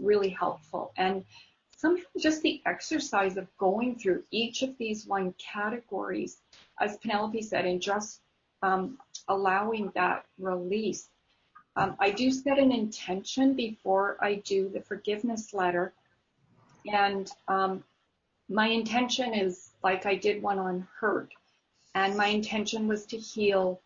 really 0.00 0.28
helpful. 0.28 0.92
And 0.96 1.24
sometimes 1.76 2.06
just 2.18 2.42
the 2.42 2.60
exercise 2.66 3.36
of 3.36 3.46
going 3.56 3.96
through 3.98 4.22
each 4.30 4.62
of 4.62 4.76
these 4.78 5.06
one 5.06 5.34
categories, 5.38 6.38
as 6.80 6.96
Penelope 6.98 7.42
said, 7.42 7.66
and 7.66 7.80
just 7.80 8.20
um, 8.62 8.98
allowing 9.28 9.92
that 9.94 10.24
release. 10.38 11.08
Um, 11.76 11.94
I 11.98 12.10
do 12.10 12.30
set 12.30 12.58
an 12.58 12.72
intention 12.72 13.54
before 13.54 14.16
I 14.20 14.34
do 14.34 14.68
the 14.68 14.80
forgiveness 14.80 15.54
letter. 15.54 15.92
And 16.90 17.30
um, 17.48 17.84
my 18.48 18.66
intention 18.66 19.34
is 19.34 19.70
like 19.82 20.06
I 20.06 20.16
did 20.16 20.42
one 20.42 20.58
on 20.58 20.86
hurt. 20.98 21.32
And 21.94 22.16
my 22.16 22.26
intention 22.26 22.88
was 22.88 23.06
to 23.06 23.16
heal 23.16 23.80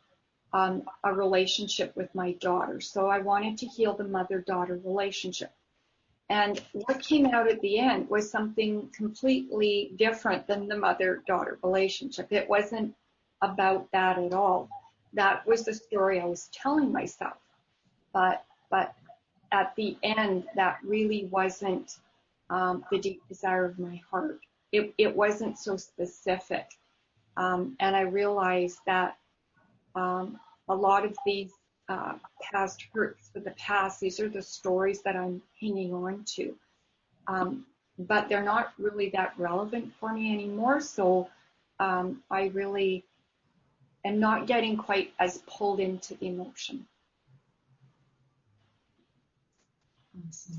um, 0.53 0.85
a 1.03 1.13
relationship 1.13 1.95
with 1.97 2.15
my 2.15 2.33
daughter. 2.33 2.81
So 2.81 3.09
I 3.09 3.19
wanted 3.19 3.59
to 3.59 3.67
heal 3.67 3.95
the 3.95 4.05
mother 4.05 4.41
daughter 4.41 4.81
relationship. 4.85 5.53
And 6.31 6.63
what 6.73 7.03
came 7.03 7.27
out 7.27 7.49
at 7.49 7.61
the 7.61 7.79
end 7.79 8.09
was 8.09 8.31
something 8.31 8.89
completely 8.97 9.93
different 9.97 10.47
than 10.47 10.69
the 10.69 10.77
mother 10.77 11.23
daughter 11.27 11.59
relationship. 11.63 12.33
It 12.33 12.49
wasn't 12.49 12.95
about 13.43 13.91
that 13.93 14.19
at 14.19 14.33
all 14.33 14.71
that 15.15 15.47
was 15.47 15.65
the 15.65 15.75
story 15.75 16.21
I 16.21 16.25
was 16.25 16.49
telling 16.53 16.93
myself. 16.93 17.39
But 18.13 18.45
but 18.71 18.95
at 19.53 19.75
the 19.77 19.97
end, 20.03 20.45
that 20.57 20.79
really 20.85 21.27
wasn't 21.27 21.99
um, 22.51 22.85
the 22.91 22.99
deep 22.99 23.23
desire 23.29 23.65
of 23.65 23.79
my 23.79 24.01
heart. 24.11 24.41
it, 24.73 24.93
it 24.99 25.15
wasn't 25.15 25.59
so 25.59 25.77
specific. 25.77 26.67
Um, 27.37 27.77
and 27.81 27.95
I 27.95 28.01
realized 28.01 28.79
that 28.87 29.17
um, 29.95 30.41
a 30.69 30.75
lot 30.75 31.05
of 31.05 31.17
these 31.25 31.53
uh, 31.89 32.15
past 32.41 32.85
hurts 32.93 33.31
for 33.33 33.41
the 33.41 33.53
past, 33.53 34.01
these 34.01 34.21
are 34.21 34.29
the 34.29 34.43
stories 34.43 35.03
that 35.03 35.17
I'm 35.17 35.43
hanging 35.61 35.93
on 35.93 36.25
to. 36.37 36.55
Um, 37.27 37.67
but 37.99 38.29
they're 38.29 38.43
not 38.43 38.73
really 38.79 39.11
that 39.11 39.35
relevant 39.39 39.93
for 40.01 40.13
me 40.13 40.33
anymore. 40.33 40.81
So 40.81 41.29
um, 41.79 42.23
I 42.31 42.47
really 42.55 43.05
am 44.05 44.19
not 44.19 44.47
getting 44.47 44.77
quite 44.77 45.13
as 45.19 45.43
pulled 45.47 45.81
into 45.81 46.15
the 46.15 46.29
emotion. 46.29 46.87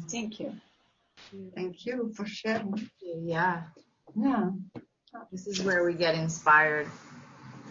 Thank 0.10 0.40
you. 0.40 0.54
Thank 1.56 1.86
you 1.86 2.12
for 2.16 2.26
sharing. 2.26 2.90
Yeah. 3.02 3.64
Yeah. 4.16 4.52
This 5.32 5.48
is 5.48 5.64
where 5.64 5.86
we 5.86 5.94
get 5.94 6.16
inspired 6.16 6.88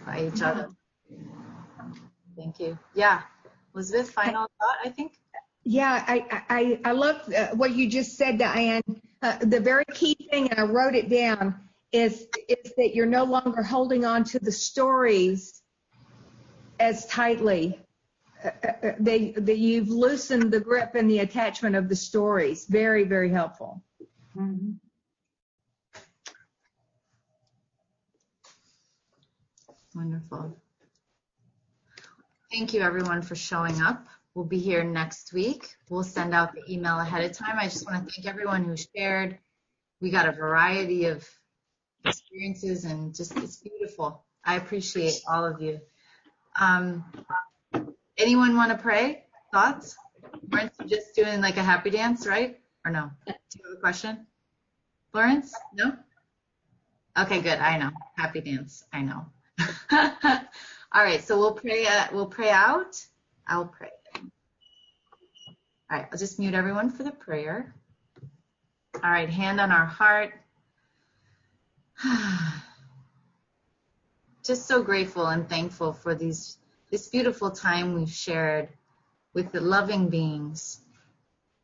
by 0.05 0.25
each 0.25 0.41
other. 0.41 0.69
Thank 2.35 2.59
you. 2.59 2.77
Yeah. 2.93 3.21
Elizabeth, 3.75 4.09
final 4.11 4.49
thought, 4.59 4.77
I 4.85 4.89
think? 4.89 5.19
Yeah, 5.65 6.03
I, 6.07 6.43
I, 6.49 6.79
I 6.85 6.91
love 6.93 7.21
uh, 7.33 7.47
what 7.49 7.75
you 7.75 7.89
just 7.89 8.17
said, 8.17 8.37
Diane. 8.37 8.81
Uh, 9.21 9.37
the 9.41 9.59
very 9.59 9.83
key 9.93 10.15
thing, 10.31 10.49
and 10.49 10.59
I 10.59 10.63
wrote 10.63 10.95
it 10.95 11.09
down, 11.09 11.55
is, 11.91 12.27
is 12.47 12.73
that 12.77 12.95
you're 12.95 13.05
no 13.05 13.25
longer 13.25 13.63
holding 13.63 14.05
on 14.05 14.23
to 14.25 14.39
the 14.39 14.51
stories 14.51 15.61
as 16.79 17.05
tightly. 17.07 17.79
Uh, 18.43 18.49
uh, 18.63 18.67
uh, 18.67 18.91
they, 18.99 19.31
they, 19.31 19.55
you've 19.55 19.89
loosened 19.89 20.51
the 20.51 20.59
grip 20.59 20.95
and 20.95 21.09
the 21.09 21.19
attachment 21.19 21.75
of 21.75 21.89
the 21.89 21.95
stories. 21.95 22.65
Very, 22.67 23.03
very 23.03 23.29
helpful. 23.29 23.83
Mm-hmm. 24.37 24.71
Wonderful. 29.95 30.57
Thank 32.55 32.73
you 32.73 32.83
everyone 32.83 33.21
for 33.21 33.35
showing 33.35 33.81
up. 33.81 34.07
We'll 34.33 34.45
be 34.45 34.59
here 34.59 34.81
next 34.81 35.33
week. 35.33 35.75
We'll 35.89 36.03
send 36.03 36.33
out 36.33 36.53
the 36.53 36.63
email 36.73 36.97
ahead 36.97 37.29
of 37.29 37.35
time. 37.35 37.59
I 37.59 37.65
just 37.65 37.85
want 37.85 38.07
to 38.07 38.13
thank 38.13 38.25
everyone 38.25 38.63
who 38.63 38.77
shared. 38.77 39.37
We 39.99 40.09
got 40.09 40.25
a 40.25 40.31
variety 40.31 41.07
of 41.07 41.27
experiences 42.05 42.85
and 42.85 43.13
just 43.13 43.35
it's 43.35 43.57
beautiful. 43.57 44.23
I 44.45 44.55
appreciate 44.55 45.15
all 45.29 45.43
of 45.43 45.61
you. 45.61 45.81
Um, 46.57 47.03
anyone 48.17 48.55
want 48.55 48.71
to 48.71 48.77
pray? 48.77 49.25
Thoughts? 49.51 49.97
Weren't 50.49 50.71
you 50.79 50.87
just 50.87 51.13
doing 51.13 51.41
like 51.41 51.57
a 51.57 51.63
happy 51.63 51.89
dance, 51.89 52.25
right? 52.25 52.57
Or 52.85 52.91
no? 52.91 53.11
Do 53.27 53.33
you 53.57 53.63
have 53.69 53.77
a 53.77 53.81
question? 53.81 54.27
Lawrence? 55.13 55.53
No? 55.73 55.91
Okay, 57.19 57.41
good. 57.41 57.59
I 57.59 57.77
know. 57.77 57.91
Happy 58.15 58.39
dance. 58.39 58.85
I 58.93 59.01
know. 59.01 59.25
All 60.95 61.03
right, 61.03 61.21
so 61.21 61.37
we'll 61.37 61.51
pray. 61.51 61.85
Uh, 61.85 62.05
we'll 62.13 62.25
pray 62.25 62.51
out. 62.51 63.05
I'll 63.47 63.65
pray. 63.65 63.89
All 64.15 64.21
right, 65.91 66.07
I'll 66.09 66.17
just 66.17 66.39
mute 66.39 66.53
everyone 66.53 66.89
for 66.89 67.03
the 67.03 67.11
prayer. 67.11 67.75
All 69.03 69.11
right, 69.11 69.29
hand 69.29 69.59
on 69.59 69.73
our 69.73 69.85
heart. 69.85 70.35
just 74.45 74.67
so 74.67 74.81
grateful 74.81 75.27
and 75.27 75.49
thankful 75.49 75.91
for 75.91 76.15
these 76.15 76.59
this 76.91 77.09
beautiful 77.09 77.51
time 77.51 77.93
we've 77.93 78.09
shared 78.09 78.69
with 79.33 79.51
the 79.51 79.59
loving 79.59 80.07
beings. 80.07 80.79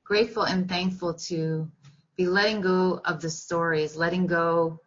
Grateful 0.04 0.44
and 0.44 0.68
thankful 0.68 1.14
to 1.14 1.72
be 2.18 2.28
letting 2.28 2.60
go 2.60 3.00
of 3.06 3.22
the 3.22 3.30
stories, 3.30 3.96
letting 3.96 4.28
go 4.28 4.82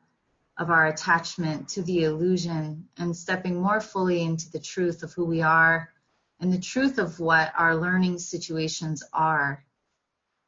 of 0.56 0.70
our 0.70 0.86
attachment 0.86 1.68
to 1.68 1.82
the 1.82 2.04
illusion 2.04 2.88
and 2.96 3.16
stepping 3.16 3.60
more 3.60 3.80
fully 3.80 4.22
into 4.22 4.50
the 4.50 4.60
truth 4.60 5.02
of 5.02 5.12
who 5.12 5.24
we 5.24 5.42
are 5.42 5.90
and 6.40 6.52
the 6.52 6.60
truth 6.60 6.98
of 6.98 7.18
what 7.18 7.52
our 7.56 7.74
learning 7.74 8.18
situations 8.18 9.02
are. 9.12 9.64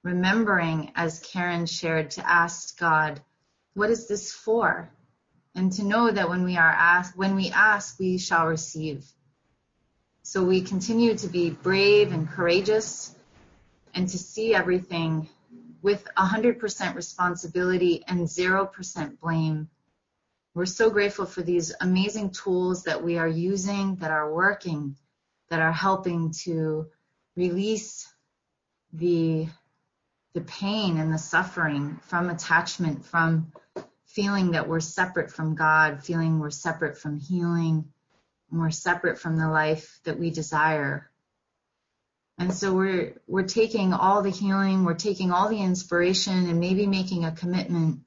Remembering, 0.04 0.92
as 0.94 1.18
Karen 1.20 1.66
shared, 1.66 2.12
to 2.12 2.28
ask 2.28 2.78
God, 2.78 3.20
what 3.74 3.90
is 3.90 4.06
this 4.06 4.32
for? 4.32 4.90
And 5.54 5.72
to 5.72 5.84
know 5.84 6.10
that 6.10 6.28
when 6.28 6.44
we 6.44 6.56
are 6.56 6.70
asked, 6.70 7.16
when 7.16 7.34
we 7.34 7.50
ask, 7.50 7.98
we 7.98 8.18
shall 8.18 8.46
receive. 8.46 9.04
So 10.22 10.44
we 10.44 10.60
continue 10.60 11.16
to 11.16 11.28
be 11.28 11.50
brave 11.50 12.12
and 12.12 12.28
courageous 12.28 13.14
and 13.94 14.08
to 14.08 14.18
see 14.18 14.54
everything 14.54 15.28
with 15.82 16.06
100% 16.16 16.94
responsibility 16.94 18.04
and 18.06 18.26
0% 18.26 19.20
blame 19.20 19.68
we're 20.56 20.64
so 20.64 20.88
grateful 20.88 21.26
for 21.26 21.42
these 21.42 21.74
amazing 21.82 22.30
tools 22.30 22.84
that 22.84 23.04
we 23.04 23.18
are 23.18 23.28
using, 23.28 23.94
that 23.96 24.10
are 24.10 24.32
working, 24.32 24.96
that 25.50 25.60
are 25.60 25.70
helping 25.70 26.30
to 26.30 26.86
release 27.36 28.10
the, 28.94 29.46
the 30.32 30.40
pain 30.40 30.96
and 30.96 31.12
the 31.12 31.18
suffering 31.18 32.00
from 32.04 32.30
attachment, 32.30 33.04
from 33.04 33.52
feeling 34.06 34.52
that 34.52 34.66
we're 34.66 34.80
separate 34.80 35.30
from 35.30 35.56
God, 35.56 36.02
feeling 36.02 36.38
we're 36.38 36.48
separate 36.48 36.96
from 36.96 37.18
healing, 37.18 37.84
we're 38.50 38.70
separate 38.70 39.18
from 39.18 39.36
the 39.36 39.50
life 39.50 40.00
that 40.04 40.18
we 40.18 40.30
desire. 40.30 41.10
And 42.38 42.54
so 42.54 42.72
we're 42.72 43.20
we're 43.26 43.42
taking 43.42 43.92
all 43.92 44.22
the 44.22 44.30
healing, 44.30 44.84
we're 44.84 44.94
taking 44.94 45.32
all 45.32 45.50
the 45.50 45.60
inspiration 45.60 46.48
and 46.48 46.60
maybe 46.60 46.86
making 46.86 47.26
a 47.26 47.32
commitment 47.32 48.00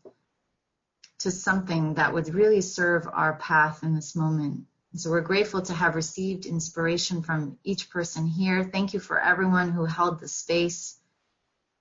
to 1.20 1.32
something 1.32 1.96
that 1.96 2.14
would 2.14 2.34
really 2.34 2.62
serve 2.62 3.08
our 3.12 3.34
path 3.36 3.84
in 3.84 3.96
this 3.96 4.16
moment. 4.16 4.66
So 4.96 5.12
we're 5.12 5.22
grateful 5.22 5.62
to 5.62 5.74
have 5.74 5.96
received 5.96 6.46
inspiration 6.46 7.22
from 7.22 7.60
each 7.64 7.90
person 7.92 8.26
here. 8.26 8.64
Thank 8.64 8.94
you 8.94 9.00
for 9.00 9.20
everyone 9.20 9.72
who 9.72 9.86
held 9.86 10.20
the 10.20 10.28
space. 10.28 10.98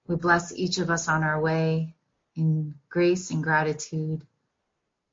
We 0.06 0.16
bless 0.16 0.54
each 0.54 0.78
of 0.78 0.90
us 0.90 1.08
on 1.08 1.22
our 1.22 1.40
way 1.40 1.94
in 2.36 2.74
grace 2.90 3.30
and 3.30 3.42
gratitude. 3.42 4.26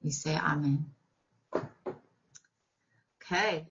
We 0.04 0.10
say 0.10 0.36
Amen. 0.36 0.88
Okay. 3.24 3.64